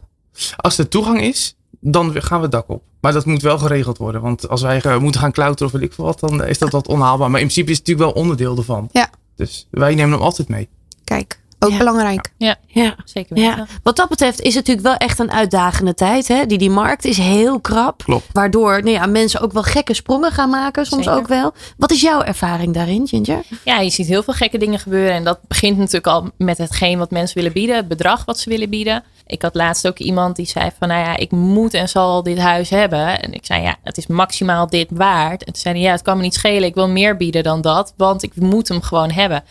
Als 0.55 0.77
er 0.77 0.87
toegang 0.87 1.21
is, 1.21 1.55
dan 1.79 2.21
gaan 2.21 2.37
we 2.37 2.43
het 2.43 2.51
dak 2.51 2.69
op. 2.69 2.83
Maar 3.01 3.13
dat 3.13 3.25
moet 3.25 3.41
wel 3.41 3.57
geregeld 3.57 3.97
worden. 3.97 4.21
Want 4.21 4.49
als 4.49 4.61
wij 4.61 4.81
moeten 4.99 5.21
gaan 5.21 5.31
klauteren 5.31 5.65
of 5.73 5.79
weet 5.79 5.89
ik 5.89 5.93
veel 5.93 6.05
wat, 6.05 6.19
dan 6.19 6.43
is 6.45 6.57
dat 6.57 6.71
wat 6.71 6.87
onhaalbaar. 6.87 7.29
Maar 7.31 7.39
in 7.39 7.47
principe 7.47 7.71
is 7.71 7.77
het 7.77 7.87
natuurlijk 7.87 8.13
wel 8.15 8.23
onderdeel 8.23 8.57
ervan. 8.57 8.89
Ja. 8.91 9.09
Dus 9.35 9.67
wij 9.71 9.95
nemen 9.95 10.11
hem 10.11 10.21
altijd 10.21 10.47
mee. 10.47 10.69
Kijk, 11.03 11.39
Ook 11.59 11.71
Ja. 11.71 11.77
belangrijk. 11.77 12.31
Ja, 12.37 12.55
Ja. 12.67 12.95
zeker 13.05 13.35
weten. 13.35 13.55
Ja, 13.57 13.65
wat 13.83 13.95
dat 13.95 14.09
betreft 14.09 14.39
is 14.41 14.55
het 14.55 14.67
natuurlijk 14.67 14.87
wel 14.99 15.07
echt 15.07 15.19
een 15.19 15.31
uitdagende 15.31 15.93
tijd. 15.93 16.27
Hè? 16.27 16.45
Die, 16.45 16.57
die 16.57 16.69
markt 16.69 17.05
is 17.05 17.17
heel 17.17 17.59
krap. 17.59 18.03
Klopt. 18.03 18.25
Waardoor 18.31 18.71
nou 18.83 18.89
ja, 18.95 19.05
mensen 19.05 19.41
ook 19.41 19.51
wel 19.51 19.63
gekke 19.63 19.93
sprongen 19.93 20.31
gaan 20.31 20.49
maken. 20.49 20.85
Soms 20.85 21.03
Zeker. 21.05 21.19
ook 21.19 21.27
wel. 21.27 21.53
Wat 21.77 21.91
is 21.91 22.01
jouw 22.01 22.21
ervaring 22.21 22.73
daarin, 22.73 23.07
Ginger? 23.07 23.43
Ja, 23.63 23.79
je 23.79 23.89
ziet 23.89 24.07
heel 24.07 24.23
veel 24.23 24.33
gekke 24.33 24.57
dingen 24.57 24.79
gebeuren. 24.79 25.13
En 25.13 25.23
dat 25.23 25.39
begint 25.47 25.77
natuurlijk 25.77 26.07
al 26.07 26.29
met 26.37 26.57
hetgeen 26.57 26.97
wat 26.97 27.11
mensen 27.11 27.35
willen 27.37 27.53
bieden. 27.53 27.75
Het 27.75 27.87
bedrag 27.87 28.25
wat 28.25 28.39
ze 28.39 28.49
willen 28.49 28.69
bieden. 28.69 29.03
Ik 29.27 29.41
had 29.41 29.55
laatst 29.55 29.87
ook 29.87 29.97
iemand 29.97 30.35
die 30.35 30.45
zei 30.47 30.69
van, 30.79 30.87
nou 30.87 30.99
ja, 31.05 31.17
ik 31.17 31.31
moet 31.31 31.73
en 31.73 31.89
zal 31.89 32.23
dit 32.23 32.37
huis 32.37 32.69
hebben. 32.69 33.21
En 33.21 33.33
ik 33.33 33.45
zei, 33.45 33.61
ja, 33.61 33.75
het 33.83 33.97
is 33.97 34.07
maximaal 34.07 34.67
dit 34.67 34.87
waard. 34.93 35.43
En 35.43 35.53
toen 35.53 35.61
zei 35.61 35.75
hij, 35.75 35.83
ja, 35.83 35.91
het 35.91 36.01
kan 36.01 36.17
me 36.17 36.23
niet 36.23 36.33
schelen. 36.33 36.63
Ik 36.63 36.75
wil 36.75 36.89
meer 36.89 37.17
bieden 37.17 37.43
dan 37.43 37.61
dat, 37.61 37.93
want 37.97 38.23
ik 38.23 38.35
moet 38.35 38.67
hem 38.67 38.81
gewoon 38.81 39.11
hebben. 39.11 39.43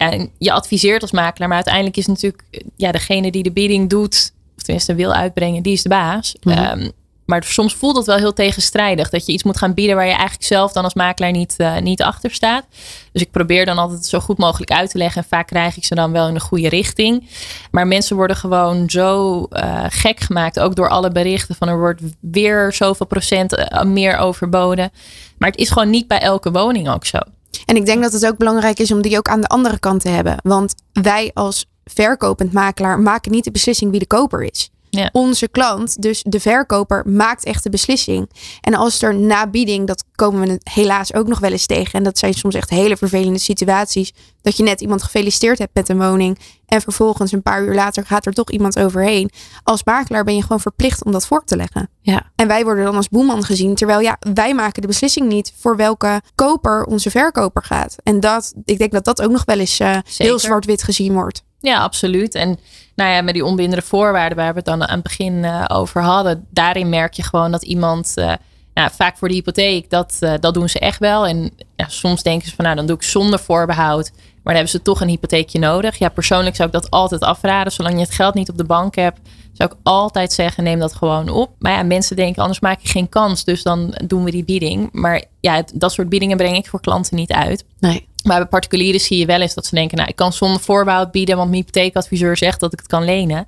En 0.00 0.30
je 0.38 0.52
adviseert 0.52 1.02
als 1.02 1.10
makelaar, 1.10 1.48
maar 1.48 1.56
uiteindelijk 1.56 1.96
is 1.96 2.06
natuurlijk 2.06 2.42
ja, 2.76 2.92
degene 2.92 3.30
die 3.30 3.42
de 3.42 3.52
bieding 3.52 3.88
doet, 3.88 4.32
of 4.56 4.62
tenminste 4.62 4.94
wil 4.94 5.12
uitbrengen, 5.12 5.62
die 5.62 5.72
is 5.72 5.82
de 5.82 5.88
baas. 5.88 6.34
Mhm. 6.40 6.58
Ehm, 6.58 6.90
maar 7.24 7.44
soms 7.44 7.74
voelt 7.74 7.96
het 7.96 8.06
wel 8.06 8.16
heel 8.16 8.32
tegenstrijdig. 8.32 9.10
Dat 9.10 9.26
je 9.26 9.32
iets 9.32 9.42
moet 9.42 9.56
gaan 9.56 9.74
bieden 9.74 9.96
waar 9.96 10.06
je 10.06 10.12
eigenlijk 10.12 10.42
zelf 10.42 10.72
dan 10.72 10.84
als 10.84 10.94
makelaar 10.94 11.30
niet, 11.30 11.54
eh, 11.56 11.78
niet 11.78 12.02
achter 12.02 12.30
staat. 12.30 12.64
Dus 13.12 13.22
ik 13.22 13.30
probeer 13.30 13.66
dan 13.66 13.78
altijd 13.78 14.06
zo 14.06 14.20
goed 14.20 14.38
mogelijk 14.38 14.70
uit 14.70 14.90
te 14.90 14.98
leggen. 14.98 15.22
En 15.22 15.28
vaak 15.28 15.46
krijg 15.46 15.76
ik 15.76 15.84
ze 15.84 15.94
dan 15.94 16.12
wel 16.12 16.28
in 16.28 16.34
de 16.34 16.40
goede 16.40 16.68
richting. 16.68 17.28
Maar 17.70 17.86
mensen 17.86 18.16
worden 18.16 18.36
gewoon 18.36 18.90
zo 18.90 19.44
eh, 19.44 19.84
gek 19.88 20.20
gemaakt. 20.20 20.60
Ook 20.60 20.76
door 20.76 20.88
alle 20.88 21.10
berichten 21.10 21.54
van 21.54 21.68
er 21.68 21.78
wordt 21.78 22.00
weer 22.20 22.72
zoveel 22.72 23.06
procent 23.06 23.54
eh, 23.54 23.82
meer 23.82 24.16
overboden. 24.16 24.90
Maar 25.38 25.50
het 25.50 25.60
is 25.60 25.70
gewoon 25.70 25.90
niet 25.90 26.08
bij 26.08 26.20
elke 26.20 26.50
woning 26.50 26.88
ook 26.88 27.06
zo. 27.06 27.18
En 27.64 27.76
ik 27.76 27.86
denk 27.86 28.02
dat 28.02 28.12
het 28.12 28.26
ook 28.26 28.36
belangrijk 28.36 28.78
is 28.78 28.92
om 28.92 29.02
die 29.02 29.18
ook 29.18 29.28
aan 29.28 29.40
de 29.40 29.46
andere 29.46 29.78
kant 29.78 30.00
te 30.00 30.08
hebben. 30.08 30.36
Want 30.42 30.74
wij 30.92 31.30
als 31.34 31.66
verkopend 31.84 32.52
makelaar 32.52 33.00
maken 33.00 33.32
niet 33.32 33.44
de 33.44 33.50
beslissing 33.50 33.90
wie 33.90 34.00
de 34.00 34.06
koper 34.06 34.42
is. 34.42 34.70
Ja. 34.90 35.08
Onze 35.12 35.48
klant, 35.48 36.02
dus 36.02 36.22
de 36.28 36.40
verkoper, 36.40 37.08
maakt 37.08 37.44
echt 37.44 37.62
de 37.62 37.70
beslissing. 37.70 38.30
En 38.60 38.74
als 38.74 39.02
er 39.02 39.14
na 39.14 39.46
bieding, 39.46 39.86
dat 39.86 40.04
komen 40.14 40.48
we 40.48 40.60
helaas 40.64 41.14
ook 41.14 41.26
nog 41.26 41.38
wel 41.38 41.50
eens 41.50 41.66
tegen. 41.66 41.92
En 41.92 42.02
dat 42.02 42.18
zijn 42.18 42.34
soms 42.34 42.54
echt 42.54 42.70
hele 42.70 42.96
vervelende 42.96 43.38
situaties. 43.38 44.12
Dat 44.42 44.56
je 44.56 44.62
net 44.62 44.80
iemand 44.80 45.02
gefeliciteerd 45.02 45.58
hebt 45.58 45.74
met 45.74 45.88
een 45.88 45.98
woning. 45.98 46.38
En 46.66 46.80
vervolgens 46.80 47.32
een 47.32 47.42
paar 47.42 47.62
uur 47.62 47.74
later 47.74 48.06
gaat 48.06 48.26
er 48.26 48.32
toch 48.32 48.50
iemand 48.50 48.78
overheen. 48.78 49.30
Als 49.62 49.84
makelaar 49.84 50.24
ben 50.24 50.34
je 50.34 50.42
gewoon 50.42 50.60
verplicht 50.60 51.04
om 51.04 51.12
dat 51.12 51.26
voor 51.26 51.44
te 51.44 51.56
leggen. 51.56 51.90
Ja. 52.00 52.30
En 52.36 52.46
wij 52.46 52.64
worden 52.64 52.84
dan 52.84 52.96
als 52.96 53.08
boeman 53.08 53.44
gezien. 53.44 53.74
Terwijl 53.74 54.00
ja, 54.00 54.18
wij 54.34 54.54
maken 54.54 54.80
de 54.80 54.88
beslissing 54.88 55.28
niet 55.28 55.52
voor 55.58 55.76
welke 55.76 56.20
koper 56.34 56.84
onze 56.84 57.10
verkoper 57.10 57.62
gaat. 57.62 57.96
En 58.02 58.20
dat, 58.20 58.52
ik 58.64 58.78
denk 58.78 58.92
dat 58.92 59.04
dat 59.04 59.22
ook 59.22 59.30
nog 59.30 59.44
wel 59.44 59.58
eens 59.58 59.78
eh, 59.78 59.98
heel 60.16 60.38
zwart-wit 60.38 60.82
gezien 60.82 61.12
wordt. 61.12 61.42
Ja, 61.60 61.82
absoluut. 61.82 62.34
En 62.34 62.58
nou 62.94 63.10
ja, 63.10 63.22
met 63.22 63.34
die 63.34 63.44
onbindende 63.44 63.84
voorwaarden 63.84 64.36
waar 64.36 64.50
we 64.50 64.56
het 64.56 64.64
dan 64.64 64.82
aan 64.82 64.94
het 64.94 65.02
begin 65.02 65.44
eh, 65.44 65.64
over 65.68 66.02
hadden, 66.02 66.46
daarin 66.50 66.88
merk 66.88 67.14
je 67.14 67.22
gewoon 67.22 67.50
dat 67.50 67.62
iemand, 67.62 68.12
eh, 68.16 68.32
ja, 68.74 68.90
vaak 68.90 69.18
voor 69.18 69.28
de 69.28 69.34
hypotheek, 69.34 69.90
dat, 69.90 70.16
eh, 70.20 70.32
dat 70.40 70.54
doen 70.54 70.68
ze 70.68 70.78
echt 70.78 70.98
wel. 70.98 71.26
En 71.26 71.52
soms 71.76 72.22
denken 72.22 72.48
ze 72.48 72.54
van, 72.54 72.64
nou, 72.64 72.76
dan 72.76 72.86
doe 72.86 72.96
ik 72.96 73.02
zonder 73.02 73.38
voorbehoud. 73.38 74.10
Maar 74.12 74.54
dan 74.54 74.64
hebben 74.64 74.80
ze 74.80 74.82
toch 74.82 75.00
een 75.00 75.08
hypotheekje 75.08 75.58
nodig. 75.58 75.98
Ja, 75.98 76.08
persoonlijk 76.08 76.56
zou 76.56 76.68
ik 76.68 76.74
dat 76.74 76.90
altijd 76.90 77.20
afraden. 77.20 77.72
Zolang 77.72 77.94
je 77.94 78.00
het 78.00 78.14
geld 78.14 78.34
niet 78.34 78.50
op 78.50 78.56
de 78.56 78.64
bank 78.64 78.94
hebt, 78.94 79.20
zou 79.52 79.70
ik 79.70 79.76
altijd 79.82 80.32
zeggen, 80.32 80.64
neem 80.64 80.78
dat 80.78 80.94
gewoon 80.94 81.28
op. 81.28 81.50
Maar 81.58 81.72
ja, 81.72 81.82
mensen 81.82 82.16
denken, 82.16 82.42
anders 82.42 82.60
maak 82.60 82.80
je 82.80 82.88
geen 82.88 83.08
kans. 83.08 83.44
Dus 83.44 83.62
dan 83.62 83.94
doen 84.06 84.24
we 84.24 84.30
die 84.30 84.44
bieding. 84.44 84.88
Maar 84.92 85.24
ja, 85.40 85.64
dat 85.74 85.92
soort 85.92 86.08
biedingen 86.08 86.36
breng 86.36 86.56
ik 86.56 86.68
voor 86.68 86.80
klanten 86.80 87.16
niet 87.16 87.32
uit. 87.32 87.64
Nee. 87.78 88.08
Maar 88.24 88.38
bij 88.38 88.46
particulieren 88.46 89.00
zie 89.00 89.18
je 89.18 89.26
wel 89.26 89.40
eens 89.40 89.54
dat 89.54 89.66
ze 89.66 89.74
denken, 89.74 89.96
nou, 89.96 90.08
ik 90.08 90.16
kan 90.16 90.32
zonder 90.32 90.60
voorbehoud 90.60 91.10
bieden, 91.10 91.36
want 91.36 91.50
mijn 91.50 91.62
hypotheekadviseur 91.62 92.36
zegt 92.36 92.60
dat 92.60 92.72
ik 92.72 92.78
het 92.78 92.88
kan 92.88 93.04
lenen. 93.04 93.46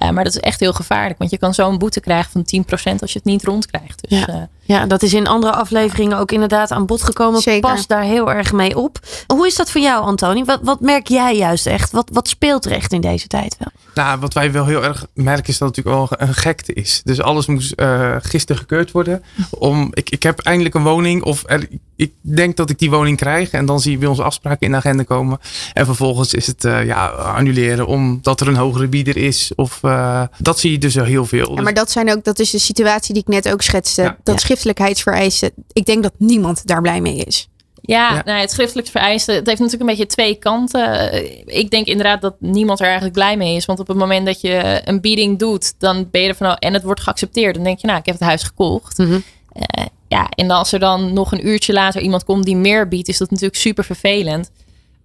Eh, 0.00 0.10
maar 0.10 0.24
dat 0.24 0.34
is 0.34 0.40
echt 0.40 0.60
heel 0.60 0.72
gevaarlijk, 0.72 1.18
want 1.18 1.30
je 1.30 1.38
kan 1.38 1.54
zo'n 1.54 1.78
boete 1.78 2.00
krijgen 2.00 2.30
van 2.32 2.44
10% 2.44 3.00
als 3.00 3.12
je 3.12 3.18
het 3.18 3.24
niet 3.26 3.44
rondkrijgt. 3.44 4.08
Dus 4.08 4.18
Ja. 4.18 4.26
eh, 4.28 4.34
Ja, 4.62 4.86
dat 4.86 5.02
is 5.02 5.14
in 5.14 5.26
andere 5.26 5.52
afleveringen 5.52 6.18
ook 6.18 6.32
inderdaad 6.32 6.70
aan 6.70 6.86
bod 6.86 7.02
gekomen. 7.02 7.40
Zeker. 7.40 7.70
Pas 7.70 7.86
daar 7.86 8.02
heel 8.02 8.32
erg 8.32 8.52
mee 8.52 8.76
op. 8.76 8.98
Hoe 9.26 9.46
is 9.46 9.56
dat 9.56 9.70
voor 9.70 9.80
jou, 9.80 10.04
Antoni? 10.04 10.44
Wat, 10.44 10.60
wat 10.62 10.80
merk 10.80 11.08
jij 11.08 11.36
juist 11.36 11.66
echt? 11.66 11.90
Wat, 11.92 12.08
wat 12.12 12.28
speelt 12.28 12.64
er 12.64 12.72
echt 12.72 12.92
in 12.92 13.00
deze 13.00 13.26
tijd 13.26 13.56
wel? 13.58 13.68
Nou, 14.04 14.20
wat 14.20 14.34
wij 14.34 14.52
wel 14.52 14.66
heel 14.66 14.84
erg 14.84 15.06
merken 15.14 15.46
is 15.46 15.58
dat 15.58 15.76
het 15.76 15.84
natuurlijk 15.84 16.10
wel 16.18 16.28
een 16.28 16.34
gekte 16.34 16.72
is. 16.72 17.00
Dus 17.04 17.20
alles 17.20 17.46
moest 17.46 17.72
eh, 17.72 18.16
gisteren 18.20 18.60
gekeurd 18.60 18.90
worden. 18.90 19.22
Om, 19.50 19.88
ik, 19.92 20.10
ik 20.10 20.22
heb 20.22 20.38
eindelijk 20.40 20.74
een 20.74 20.82
woning 20.82 21.22
of 21.22 21.42
er, 21.46 21.68
ik 21.96 22.12
denk 22.20 22.56
dat 22.56 22.70
ik 22.70 22.78
die 22.78 22.90
woning 22.90 23.16
krijg. 23.16 23.50
En 23.50 23.66
dan 23.66 23.80
zie 23.80 23.92
je 23.92 23.98
bij 23.98 24.08
onze 24.08 24.22
afspraken 24.22 24.60
in 24.66 24.70
de 24.70 24.76
agenda 24.78 25.02
komen. 25.02 25.38
En 25.72 25.84
vervolgens 25.86 26.34
is 26.34 26.46
het 26.46 26.64
eh, 26.64 26.84
ja, 26.86 27.06
annuleren 27.06 27.86
omdat 27.86 28.40
er 28.40 28.48
een 28.48 28.56
hogere 28.56 28.86
bieder 28.88 29.16
is. 29.16 29.52
Of 29.56 29.78
eh, 29.90 30.22
dat 30.38 30.58
zie 30.58 30.70
je 30.72 30.78
dus 30.78 30.94
wel 30.94 31.04
heel 31.04 31.24
veel. 31.26 31.54
Ja, 31.54 31.62
maar 31.62 31.74
dat, 31.74 31.90
zijn 31.90 32.10
ook, 32.10 32.24
dat 32.24 32.38
is 32.38 32.50
de 32.50 32.58
situatie 32.58 33.14
die 33.14 33.22
ik 33.22 33.28
net 33.28 33.52
ook 33.52 33.62
schetste. 33.62 34.02
Ja. 34.02 34.16
dat 34.22 34.34
Ja. 34.34 34.40
schriftelijkheidsvereisen. 34.40 35.50
Ik 35.72 35.86
denk 35.86 36.02
dat 36.02 36.12
niemand 36.18 36.66
daar 36.66 36.80
blij 36.80 37.00
mee 37.00 37.16
is. 37.16 37.48
ja, 37.80 38.14
Ja. 38.14 38.22
Nou, 38.24 38.40
het 38.40 38.50
schriftelijk 38.50 38.88
vereisten, 38.88 39.34
het 39.34 39.46
heeft 39.46 39.58
natuurlijk 39.58 39.90
een 39.90 39.96
beetje 39.96 40.12
twee 40.14 40.34
kanten. 40.34 41.12
Ik 41.46 41.70
denk 41.70 41.86
inderdaad 41.86 42.20
dat 42.20 42.34
niemand 42.38 42.78
er 42.78 42.84
eigenlijk 42.84 43.14
blij 43.14 43.36
mee 43.36 43.56
is. 43.56 43.64
Want 43.64 43.80
op 43.80 43.88
het 43.88 43.96
moment 43.96 44.26
dat 44.26 44.40
je 44.40 44.80
een 44.84 45.00
bieding 45.00 45.38
doet, 45.38 45.74
dan 45.78 46.08
ben 46.10 46.20
je 46.20 46.28
er 46.28 46.34
van, 46.34 46.46
oh, 46.46 46.56
en 46.58 46.72
het 46.72 46.82
wordt 46.82 47.00
geaccepteerd. 47.00 47.54
Dan 47.54 47.64
denk 47.64 47.78
je, 47.78 47.86
nou, 47.86 47.98
ik 47.98 48.06
heb 48.06 48.14
het 48.18 48.24
huis 48.28 48.42
gekocht. 48.42 48.98
Mhm. 48.98 49.20
Eh, 49.52 49.84
ja, 50.08 50.28
en 50.28 50.50
als 50.50 50.72
er 50.72 50.78
dan 50.78 51.12
nog 51.12 51.32
een 51.32 51.46
uurtje 51.46 51.72
later 51.72 52.00
iemand 52.00 52.24
komt 52.24 52.44
die 52.44 52.56
meer 52.56 52.88
biedt, 52.88 53.08
is 53.08 53.18
dat 53.18 53.30
natuurlijk 53.30 53.60
super 53.60 53.84
vervelend. 53.84 54.50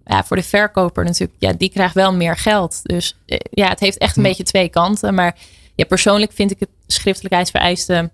Ja, 0.08 0.24
voor 0.24 0.36
de 0.36 0.42
verkoper 0.42 1.04
natuurlijk, 1.04 1.36
ja, 1.38 1.52
die 1.52 1.70
krijgt 1.70 1.94
wel 1.94 2.12
meer 2.12 2.36
geld. 2.36 2.80
Dus 2.82 3.16
eh, 3.26 3.38
ja, 3.50 3.68
het 3.68 3.80
heeft 3.80 3.98
echt 3.98 4.16
een 4.16 4.22
beetje 4.22 4.42
twee 4.42 4.68
kanten. 4.68 5.14
Maar 5.14 5.36
ja, 5.74 5.84
persoonlijk 5.84 6.32
vind 6.32 6.50
ik 6.50 6.60
het 6.60 6.68
schriftelijkheidsvereiste, 6.86 8.10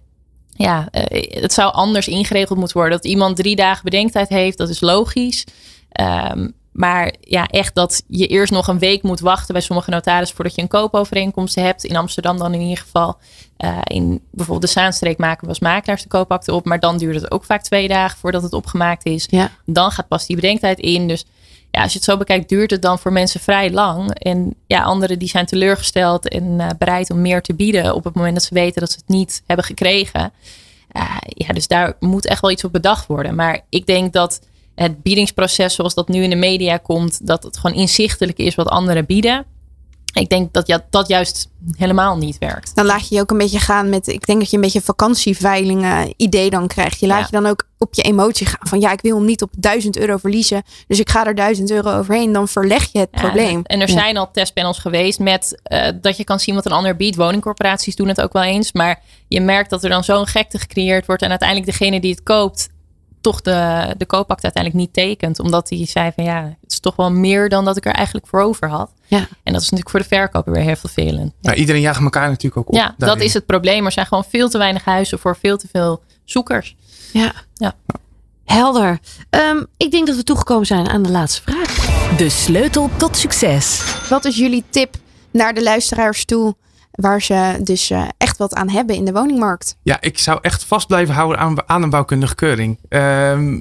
ja, 0.56 0.88
eh, 0.90 1.40
het 1.42 1.52
zou 1.52 1.72
anders 1.72 2.08
ingeregeld 2.08 2.58
moeten 2.58 2.76
worden. 2.76 2.96
Dat 2.96 3.10
iemand 3.10 3.36
drie 3.36 3.56
dagen 3.56 3.84
bedenktijd 3.84 4.28
heeft, 4.28 4.58
dat 4.58 4.68
is 4.68 4.80
logisch. 4.80 5.46
Ehm, 5.90 6.48
maar 6.72 7.14
ja, 7.20 7.46
echt 7.46 7.74
dat 7.74 8.02
je 8.08 8.26
eerst 8.26 8.52
nog 8.52 8.68
een 8.68 8.78
week 8.78 9.02
moet 9.02 9.20
wachten 9.20 9.52
bij 9.52 9.62
sommige 9.62 9.90
notarissen 9.90 10.36
voordat 10.36 10.54
je 10.54 10.62
een 10.62 10.68
koopovereenkomst 10.68 11.54
hebt. 11.54 11.84
In 11.84 11.96
Amsterdam 11.96 12.38
dan 12.38 12.54
in 12.54 12.60
ieder 12.60 12.84
geval. 12.84 13.18
Eh, 13.56 13.78
in 13.84 14.20
bijvoorbeeld 14.30 14.72
de 14.72 14.80
Zaanstreek 14.80 15.18
maken 15.18 15.42
we 15.42 15.48
als 15.48 15.60
makelaars 15.60 16.02
de 16.02 16.08
koopakte 16.08 16.54
op. 16.54 16.64
Maar 16.64 16.80
dan 16.80 16.98
duurt 16.98 17.14
het 17.14 17.30
ook 17.30 17.44
vaak 17.44 17.62
twee 17.62 17.88
dagen 17.88 18.18
voordat 18.18 18.42
het 18.42 18.52
opgemaakt 18.52 19.06
is. 19.06 19.26
Ja. 19.30 19.50
Dan 19.64 19.90
gaat 19.90 20.08
pas 20.08 20.26
die 20.26 20.36
bedenktijd 20.36 20.78
in. 20.78 21.08
Dus 21.08 21.24
ja, 21.72 21.82
als 21.82 21.92
je 21.92 21.98
het 21.98 22.08
zo 22.08 22.16
bekijkt, 22.16 22.48
duurt 22.48 22.70
het 22.70 22.82
dan 22.82 22.98
voor 22.98 23.12
mensen 23.12 23.40
vrij 23.40 23.70
lang. 23.70 24.14
En 24.14 24.54
ja, 24.66 24.82
anderen 24.82 25.18
die 25.18 25.28
zijn 25.28 25.46
teleurgesteld 25.46 26.28
en 26.28 26.60
eh, 26.60 26.68
bereid 26.78 27.10
om 27.10 27.20
meer 27.20 27.42
te 27.42 27.54
bieden 27.54 27.94
op 27.94 28.04
het 28.04 28.14
moment 28.14 28.34
dat 28.34 28.42
ze 28.42 28.54
weten 28.54 28.80
dat 28.80 28.90
ze 28.90 28.98
het 28.98 29.08
niet 29.08 29.42
hebben 29.46 29.64
gekregen. 29.64 30.32
Eh, 30.88 31.16
ja, 31.22 31.52
dus 31.52 31.66
daar 31.66 31.96
moet 32.00 32.26
echt 32.26 32.40
wel 32.40 32.50
iets 32.50 32.64
op 32.64 32.72
bedacht 32.72 33.06
worden. 33.06 33.34
Maar 33.34 33.60
ik 33.68 33.86
denk 33.86 34.12
dat 34.12 34.40
het 34.74 35.02
biedingsproces 35.02 35.74
zoals 35.74 35.94
dat 35.94 36.08
nu 36.08 36.22
in 36.22 36.30
de 36.30 36.36
media 36.36 36.76
komt, 36.76 37.26
dat 37.26 37.42
het 37.42 37.56
gewoon 37.58 37.76
inzichtelijk 37.76 38.38
is 38.38 38.54
wat 38.54 38.68
anderen 38.68 39.06
bieden. 39.06 39.44
Ik 40.12 40.28
denk 40.28 40.52
dat 40.52 40.66
ja, 40.66 40.84
dat 40.90 41.08
juist 41.08 41.48
helemaal 41.76 42.16
niet 42.16 42.38
werkt. 42.38 42.74
Dan 42.74 42.86
laat 42.86 43.08
je 43.08 43.14
je 43.14 43.20
ook 43.20 43.30
een 43.30 43.38
beetje 43.38 43.58
gaan 43.58 43.88
met. 43.88 44.06
Ik 44.08 44.26
denk 44.26 44.38
dat 44.38 44.50
je 44.50 44.56
een 44.56 44.62
beetje 44.62 44.80
vakantieveilingen 44.80 46.14
idee 46.16 46.50
dan 46.50 46.66
krijgt. 46.66 47.00
Je 47.00 47.06
laat 47.06 47.18
Ja. 47.18 47.26
je 47.30 47.40
dan 47.42 47.46
ook 47.50 47.64
op 47.78 47.94
je 47.94 48.02
emotie 48.02 48.46
gaan. 48.46 48.68
Van 48.68 48.80
ja, 48.80 48.92
ik 48.92 49.00
wil 49.00 49.16
hem 49.16 49.24
niet 49.24 49.42
op 49.42 49.50
1000 49.58 49.96
euro 49.98 50.16
verliezen. 50.16 50.62
Dus 50.86 51.00
ik 51.00 51.10
ga 51.10 51.26
er 51.26 51.34
1000 51.34 51.70
euro 51.70 51.98
overheen. 51.98 52.32
Dan 52.32 52.48
verleg 52.48 52.92
je 52.92 52.98
het 52.98 53.08
Ja, 53.12 53.20
probleem. 53.20 53.60
En 53.64 53.80
er 53.80 53.88
zijn 53.88 54.16
al 54.16 54.30
testpanels 54.30 54.78
geweest 54.78 55.18
met 55.18 55.60
eh, 55.62 55.88
dat 56.00 56.16
je 56.16 56.24
kan 56.24 56.40
zien 56.40 56.54
wat 56.54 56.66
een 56.66 56.72
ander 56.72 56.96
biedt. 56.96 57.16
Woningcorporaties 57.16 57.96
doen 57.96 58.08
het 58.08 58.20
ook 58.20 58.32
wel 58.32 58.42
eens. 58.42 58.72
Maar 58.72 59.00
je 59.28 59.40
merkt 59.40 59.70
dat 59.70 59.84
er 59.84 59.90
dan 59.90 60.04
zo'n 60.04 60.26
gekte 60.26 60.58
gecreëerd 60.58 61.06
wordt. 61.06 61.22
En 61.22 61.30
uiteindelijk 61.30 61.70
degene 61.70 62.00
die 62.00 62.10
het 62.10 62.22
koopt, 62.22 62.68
toch 63.22 63.40
de, 63.40 63.94
de 63.98 64.06
koopact 64.06 64.42
uiteindelijk 64.42 64.84
niet 64.84 64.92
tekent. 64.92 65.38
Omdat 65.38 65.68
hij 65.68 65.86
zei 65.86 66.12
van 66.14 66.24
ja, 66.24 66.56
het 66.60 66.72
is 66.72 66.80
toch 66.80 66.96
wel 66.96 67.10
meer 67.10 67.48
dan 67.48 67.64
dat 67.64 67.76
ik 67.76 67.86
er 67.86 67.92
eigenlijk 67.92 68.26
voor 68.26 68.40
over 68.40 68.68
had. 68.68 68.90
Ja. 69.06 69.18
En 69.18 69.52
dat 69.52 69.62
is 69.62 69.70
natuurlijk 69.70 69.90
voor 69.90 70.00
de 70.00 70.06
verkoper 70.06 70.52
weer 70.52 70.62
heel 70.62 70.76
vervelend. 70.76 71.32
Nou, 71.40 71.56
iedereen 71.56 71.80
jaagt 71.80 72.02
elkaar 72.02 72.28
natuurlijk 72.28 72.56
ook 72.56 72.68
op. 72.68 72.74
Ja, 72.74 72.94
dat 72.98 73.20
is 73.20 73.34
het 73.34 73.46
probleem. 73.46 73.84
Er 73.86 73.92
zijn 73.92 74.06
gewoon 74.06 74.24
veel 74.24 74.48
te 74.48 74.58
weinig 74.58 74.84
huizen 74.84 75.18
voor 75.18 75.36
veel 75.36 75.56
te 75.56 75.68
veel 75.72 76.02
zoekers. 76.24 76.76
Ja. 77.12 77.32
Ja. 77.54 77.74
Helder. 78.44 78.98
Ehm, 79.30 79.64
ik 79.76 79.90
denk 79.90 80.06
dat 80.06 80.16
we 80.16 80.22
toegekomen 80.22 80.66
zijn 80.66 80.88
aan 80.88 81.02
de 81.02 81.10
laatste 81.10 81.42
vraag. 81.42 82.16
De 82.16 82.28
sleutel 82.28 82.90
tot 82.96 83.16
succes. 83.16 83.82
Wat 84.08 84.24
is 84.24 84.36
jullie 84.36 84.64
tip 84.70 84.94
naar 85.30 85.54
de 85.54 85.62
luisteraars 85.62 86.24
toe? 86.24 86.54
Waar 86.92 87.22
ze 87.22 87.60
dus 87.62 87.90
eh, 87.90 88.08
echt 88.16 88.36
wat 88.36 88.54
aan 88.54 88.68
hebben 88.68 88.96
in 88.96 89.04
de 89.04 89.12
woningmarkt. 89.12 89.76
Ja, 89.82 90.00
ik 90.00 90.18
zou 90.18 90.38
echt 90.42 90.64
vast 90.64 90.86
blijven 90.86 91.14
houden 91.14 91.66
aan, 91.66 91.82
een 91.82 91.90
bouwkundige 91.90 92.34
keuring. 92.34 92.78
Ehm, 92.88 93.60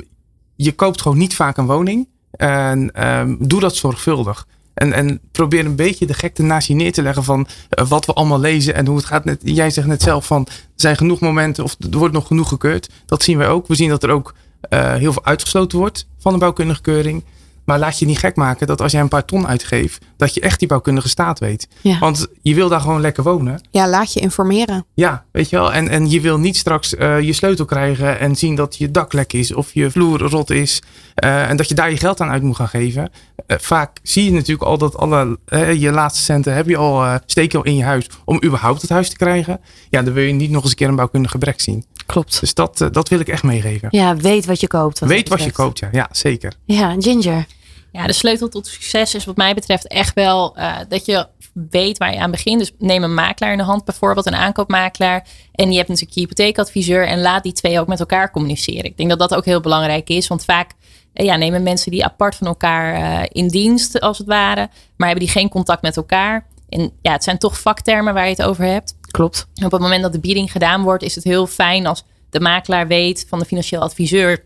je 0.56 0.72
koopt 0.72 1.02
gewoon 1.02 1.18
niet 1.18 1.36
vaak 1.36 1.58
een 1.58 1.66
woning. 1.66 2.08
En 2.32 2.92
ehm, 2.92 3.36
doe 3.40 3.60
dat 3.60 3.76
zorgvuldig. 3.76 4.48
En, 4.74 4.94
en 4.94 5.20
probeer 5.32 5.66
een 5.66 5.76
beetje 5.76 6.06
de 6.06 6.14
gekte 6.14 6.44
naast 6.44 6.68
je 6.68 6.74
neer 6.74 6.92
te 6.92 7.02
leggen 7.02 7.24
van 7.24 7.48
eh, 7.70 7.88
wat 7.88 8.06
we 8.06 8.14
allemaal 8.14 8.40
lezen 8.40 8.76
en 8.76 8.88
hoe 8.88 8.96
het 8.96 9.06
gaat. 9.06 9.26
Net, 9.26 9.42
jij 9.44 9.70
zegt 9.70 9.88
net 9.88 10.02
zelf 10.02 10.26
van 10.26 10.46
er 10.46 10.54
zijn 10.76 10.98
genoeg 10.98 11.20
momenten 11.20 11.64
of 11.64 11.76
er 11.92 11.98
wordt 11.98 12.14
nog 12.14 12.28
genoeg 12.28 12.48
gekeurd. 12.48 12.90
Dat 13.06 13.24
zien 13.24 13.38
wij 13.38 13.48
ook. 13.48 13.68
We 13.68 13.76
zien 13.76 13.90
dat 13.90 14.04
er 14.04 14.10
ook 14.10 14.34
eh, 14.62 14.94
heel 14.94 15.14
veel 15.14 15.26
uitgesloten 15.26 15.78
wordt 15.78 16.08
van 16.20 16.34
een 16.34 16.40
bouwkundige 16.40 16.82
keuring. 16.82 17.24
Maar 17.66 17.80
laat 17.80 18.00
je 18.00 18.06
niet 18.06 18.18
gek 18.18 18.36
maken 18.36 18.68
dat 18.68 18.82
als 18.82 18.92
jij 18.92 19.02
een 19.02 19.08
paar 19.08 19.26
ton 19.26 19.48
uitgeeft, 19.48 20.06
dat 20.18 20.34
je 20.34 20.42
echt 20.42 20.60
die 20.60 20.68
bouwkundige 20.68 21.10
staat 21.10 21.40
weet. 21.40 21.68
Ja. 21.82 22.00
Want 22.00 22.28
je 22.42 22.56
wil 22.56 22.70
daar 22.70 22.82
gewoon 22.82 23.02
lekker 23.02 23.24
wonen. 23.24 23.62
Ja, 23.72 23.88
laat 23.90 24.14
je 24.14 24.20
informeren. 24.20 24.86
Ja, 24.94 25.24
weet 25.32 25.50
je 25.50 25.56
wel. 25.56 25.74
En, 25.74 25.88
en 25.88 26.10
je 26.10 26.22
wil 26.22 26.38
niet 26.38 26.58
straks 26.58 26.96
eh, 26.96 27.20
je 27.22 27.34
sleutel 27.34 27.66
krijgen 27.66 28.20
en 28.20 28.36
zien 28.36 28.56
dat 28.56 28.78
je 28.78 28.92
dak 28.92 29.14
lek 29.14 29.34
is 29.34 29.54
of 29.54 29.74
je 29.74 29.92
vloer 29.92 30.20
rot 30.20 30.50
is. 30.50 30.82
eh, 31.16 31.50
en 31.50 31.58
dat 31.58 31.68
je 31.68 31.76
daar 31.76 31.90
je 31.90 31.98
geld 31.98 32.22
aan 32.22 32.30
uit 32.30 32.44
moet 32.44 32.56
gaan 32.56 32.68
geven. 32.68 33.10
Eh, 33.48 33.58
vaak 33.60 33.98
zie 34.04 34.24
je 34.26 34.32
natuurlijk 34.32 34.64
al 34.70 34.78
dat 34.78 34.98
alle 34.98 35.40
je 35.78 35.92
laatste 35.92 36.24
centen 36.24 36.54
heb 36.54 36.68
je 36.68 36.78
al, 36.78 37.04
je 37.26 37.50
al 37.58 37.64
in 37.64 37.76
je 37.76 37.84
huis 37.84 38.10
om 38.26 38.44
überhaupt 38.44 38.82
het 38.82 38.90
huis 38.90 39.10
te 39.10 39.18
krijgen. 39.18 39.60
Ja, 39.90 40.02
dan 40.02 40.14
wil 40.14 40.24
je 40.24 40.34
niet 40.34 40.52
nog 40.52 40.62
eens 40.62 40.72
een 40.72 40.78
keer 40.78 40.88
een 40.88 40.96
bouwkundig 40.96 41.32
gebrek 41.32 41.62
zien. 41.62 41.86
Klopt. 42.06 42.40
Dus 42.40 42.54
dat, 42.54 42.90
dat 42.92 43.10
wil 43.10 43.20
ik 43.20 43.28
echt 43.28 43.44
meegeven. 43.44 43.88
Ja, 43.92 44.16
weet 44.16 44.46
wat 44.46 44.60
je 44.60 44.68
koopt. 44.68 45.00
Weet 45.00 45.30
dat 45.30 45.38
wat 45.38 45.48
je 45.48 45.52
koopt, 45.52 45.80
ja. 45.80 45.90
Ja, 45.92 46.08
zeker. 46.12 46.54
Ja, 46.66 46.96
Ginger. 47.00 47.46
Ja, 47.92 48.08
de 48.08 48.14
sleutel 48.14 48.50
tot 48.50 48.68
succes 48.68 49.16
is 49.16 49.26
wat 49.26 49.38
mij 49.38 49.54
betreft 49.54 49.88
echt 49.88 50.14
wel 50.14 50.56
eh, 50.56 50.78
dat 50.88 51.06
je 51.06 51.28
weet 51.70 51.98
waar 51.98 52.14
je 52.14 52.20
aan 52.20 52.32
begint. 52.32 52.60
Dus 52.60 52.72
neem 52.78 53.04
een 53.04 53.14
makelaar 53.14 53.52
in 53.52 53.58
de 53.58 53.64
hand, 53.64 53.86
bijvoorbeeld 53.86 54.26
een 54.26 54.36
aankoopmakelaar. 54.36 55.28
En 55.52 55.72
je 55.72 55.78
hebt 55.78 55.88
natuurlijk 55.88 56.16
je 56.16 56.22
hypotheekadviseur 56.22 57.08
en 57.08 57.22
laat 57.22 57.44
die 57.44 57.54
twee 57.54 57.80
ook 57.80 57.88
met 57.88 58.00
elkaar 58.00 58.32
communiceren. 58.32 58.84
Ik 58.84 58.98
denk 58.98 59.10
dat 59.10 59.20
dat 59.20 59.36
ook 59.36 59.46
heel 59.46 59.62
belangrijk 59.62 60.10
is, 60.10 60.28
want 60.28 60.46
vaak 60.46 60.72
eh, 61.14 61.26
ja, 61.26 61.36
nemen 61.36 61.64
mensen 61.64 61.92
die 61.92 62.06
apart 62.06 62.36
van 62.36 62.48
elkaar 62.48 62.94
eh, 62.94 63.30
in 63.32 63.48
dienst, 63.48 64.00
als 64.00 64.18
het 64.18 64.28
ware, 64.28 64.70
maar 64.96 65.08
hebben 65.08 65.26
die 65.26 65.34
geen 65.34 65.50
contact 65.50 65.82
met 65.82 65.98
elkaar. 65.98 66.48
En 66.70 66.92
ja, 67.02 67.12
het 67.12 67.24
zijn 67.24 67.38
toch 67.38 67.60
vaktermen 67.60 68.14
waar 68.14 68.26
je 68.26 68.36
het 68.36 68.44
over 68.44 68.66
hebt. 68.66 68.96
Klopt. 69.02 69.48
En 69.56 69.66
op 69.66 69.72
het 69.72 69.82
moment 69.82 70.02
dat 70.02 70.14
de 70.14 70.20
bieding 70.20 70.52
gedaan 70.52 70.84
wordt, 70.84 71.04
is 71.04 71.16
het 71.16 71.24
heel 71.24 71.48
fijn 71.48 71.86
als 71.86 72.04
de 72.30 72.40
makelaar 72.40 72.88
weet 72.88 73.26
van 73.30 73.40
de 73.40 73.46
financieel 73.46 73.82
adviseur. 73.82 74.44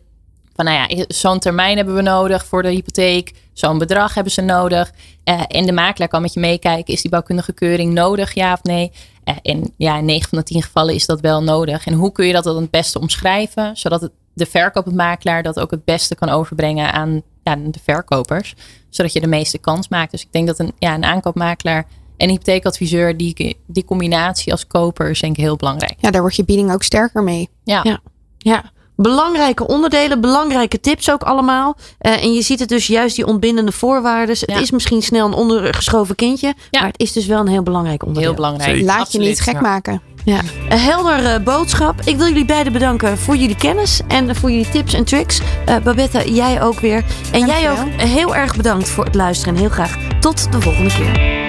Van 0.56 0.66
nou 0.66 0.78
ja, 0.78 1.06
zo'n 1.08 1.40
termijn 1.40 1.78
hebben 1.78 1.96
we 1.96 2.02
nodig 2.02 2.46
voor 2.46 2.62
de 2.62 2.70
hypotheek. 2.70 3.34
Zo'n 3.54 3.78
bedrag 3.78 4.14
hebben 4.14 4.34
ze 4.34 4.42
nodig. 4.42 4.92
Eh, 5.24 5.42
en 5.48 5.66
de 5.66 5.72
makelaar 5.72 6.10
kan 6.10 6.22
met 6.22 6.34
je 6.34 6.40
meekijken. 6.40 6.94
Is 6.94 7.02
die 7.02 7.12
bouwkundige 7.12 7.54
keuring 7.54 7.94
nodig, 7.94 8.34
ja 8.34 8.54
of 8.54 8.64
nee? 8.64 8.92
Eh, 9.24 9.36
en 9.42 9.74
ja, 9.78 9.98
in 9.98 10.06
9 10.06 10.30
van 10.30 10.38
de 10.38 10.44
10 10.44 10.64
gevallen 10.64 10.94
is 10.94 11.06
dat 11.06 11.22
wel 11.22 11.44
nodig. 11.44 11.86
En 11.86 11.94
hoe 11.94 12.12
kun 12.12 12.26
je 12.26 12.34
dat 12.34 12.44
dan 12.44 12.62
het 12.62 12.72
beste 12.72 13.00
omschrijven? 13.00 13.78
Zodat 13.78 14.02
het, 14.02 14.12
de 14.34 14.46
verkoopmakelaar 14.46 15.44
dat 15.44 15.60
ook 15.60 15.72
het 15.72 15.86
beste 15.86 16.16
kan 16.16 16.30
overbrengen 16.30 16.92
aan 16.92 17.22
ja, 17.44 17.56
de 17.56 17.80
verkopers. 17.84 18.56
Zodat 18.90 19.14
je 19.14 19.20
de 19.20 19.28
meeste 19.28 19.58
kans 19.58 19.88
maakt. 19.88 20.12
Dus 20.12 20.22
ik 20.22 20.32
denk 20.32 20.48
dat 20.48 20.60
een, 20.60 20.74
ja, 20.80 20.94
een 20.94 21.06
aankoopmakelaar 21.06 21.86
en 22.18 22.30
hypotheekadviseur, 22.30 23.18
die, 23.18 23.58
die 23.68 23.86
combinatie 23.86 24.52
als 24.52 24.68
koper 24.68 25.10
is 25.10 25.20
denk 25.20 25.38
ik 25.38 25.44
heel 25.44 25.56
belangrijk. 25.56 25.96
Ja, 25.98 26.12
daar 26.12 26.22
wordt 26.22 26.36
je 26.36 26.46
bieding 26.46 26.74
ook 26.74 26.84
sterker 26.84 27.24
mee. 27.24 27.50
Ja. 27.64 27.80
Ja. 27.84 28.00
Ja. 28.38 28.72
Belangrijke 28.96 29.68
onderdelen, 29.68 30.22
belangrijke 30.22 30.80
tips 30.80 31.12
ook 31.12 31.24
allemaal. 31.24 31.78
Eh, 31.98 32.24
en 32.24 32.34
je 32.34 32.42
ziet 32.42 32.60
het 32.60 32.70
dus 32.70 32.88
juist 32.88 33.16
die 33.16 33.26
ontbindende 33.26 33.72
voorwaarden. 33.72 34.36
Het 34.40 34.62
is 34.62 34.72
misschien 34.72 35.02
snel 35.02 35.28
een 35.28 35.34
ondergeschoven 35.34 36.16
kindje. 36.16 36.54
Ja. 36.72 36.80
Maar 36.80 36.90
het 36.90 37.00
is 37.00 37.12
dus 37.12 37.26
wel 37.26 37.40
een 37.40 37.48
heel 37.48 37.64
belangrijk 37.64 38.04
onderdeel. 38.04 38.30
Heel 38.30 38.42
belangrijk. 38.42 38.70
Zeker. 38.70 38.86
Laat 38.86 39.00
Absoluut. 39.00 39.26
je 39.26 39.32
niet 39.32 39.42
gek 39.42 39.54
ja. 39.54 39.62
maken. 39.62 40.02
Ja. 40.26 40.40
Een 40.70 40.80
helder 40.80 41.26
eh, 41.26 41.44
boodschap. 41.44 42.02
Ik 42.04 42.18
wil 42.18 42.28
jullie 42.28 42.46
beiden 42.46 42.74
bedanken 42.74 43.18
voor 43.18 43.36
jullie 43.36 43.56
kennis 43.56 44.02
en 44.08 44.36
voor 44.36 44.52
jullie 44.52 44.70
tips 44.70 44.94
en 44.94 45.04
tricks. 45.04 45.40
Eh, 45.66 45.76
Babette, 45.84 46.34
jij 46.34 46.62
ook 46.62 46.80
weer. 46.80 47.06
En 47.32 47.46
jij 47.46 47.72
ook 47.72 47.88
heel 47.98 48.36
erg 48.36 48.56
bedankt 48.56 48.90
voor 48.90 49.06
het 49.06 49.16
luisteren. 49.16 49.54
En 49.54 49.60
heel 49.60 49.70
graag 49.70 49.98
tot 50.20 50.52
de 50.52 50.62
volgende 50.62 50.94
keer. 50.94 51.44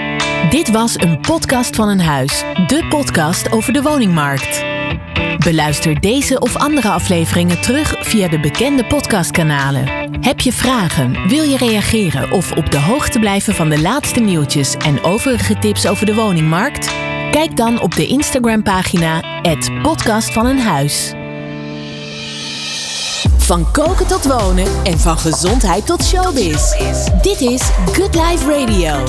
Dit 0.51 0.71
was 0.71 0.95
een 0.99 1.21
podcast 1.21 1.77
van 1.77 1.89
een 1.89 2.01
huis. 2.01 2.45
De 2.67 2.87
podcast 2.89 3.53
over 3.53 3.73
de 3.73 3.83
woningmarkt. 3.83 4.76
Beluister 5.39 6.01
deze 6.01 6.39
of 6.39 6.57
andere 6.57 6.89
afleveringen 6.89 7.61
terug 7.61 7.95
via 8.01 8.29
de 8.29 8.41
bekende 8.41 8.85
podcastkanalen. 8.85 10.11
Heb 10.21 10.41
je 10.41 10.53
vragen, 10.53 11.29
wil 11.29 11.43
je 11.43 11.57
reageren 11.57 12.31
of 12.31 12.53
op 12.53 12.71
de 12.71 12.81
hoogte 12.81 13.19
blijven 13.19 13.55
van 13.55 13.69
de 13.69 13.81
laatste 13.81 14.21
nieuwtjes 14.21 14.77
en 14.77 15.03
overige 15.03 15.59
tips 15.59 15.87
over 15.87 16.07
de 16.07 16.15
woningmarkt? 16.15 16.95
Kijk 17.31 17.57
dan 17.57 17.81
op 17.81 17.95
de 17.95 18.07
Instagram-pagina 18.07 19.23
podcast 19.83 20.33
van 20.33 20.47
een 20.47 20.61
huis. 20.61 21.13
Van 23.37 23.71
koken 23.73 24.07
tot 24.07 24.25
wonen 24.25 24.67
en 24.85 24.99
van 24.99 25.19
gezondheid 25.19 25.87
tot 25.87 26.05
showbiz. 26.05 26.71
Dit 27.23 27.41
is 27.41 27.63
Good 27.93 28.15
Life 28.15 28.51
Radio. 28.51 29.05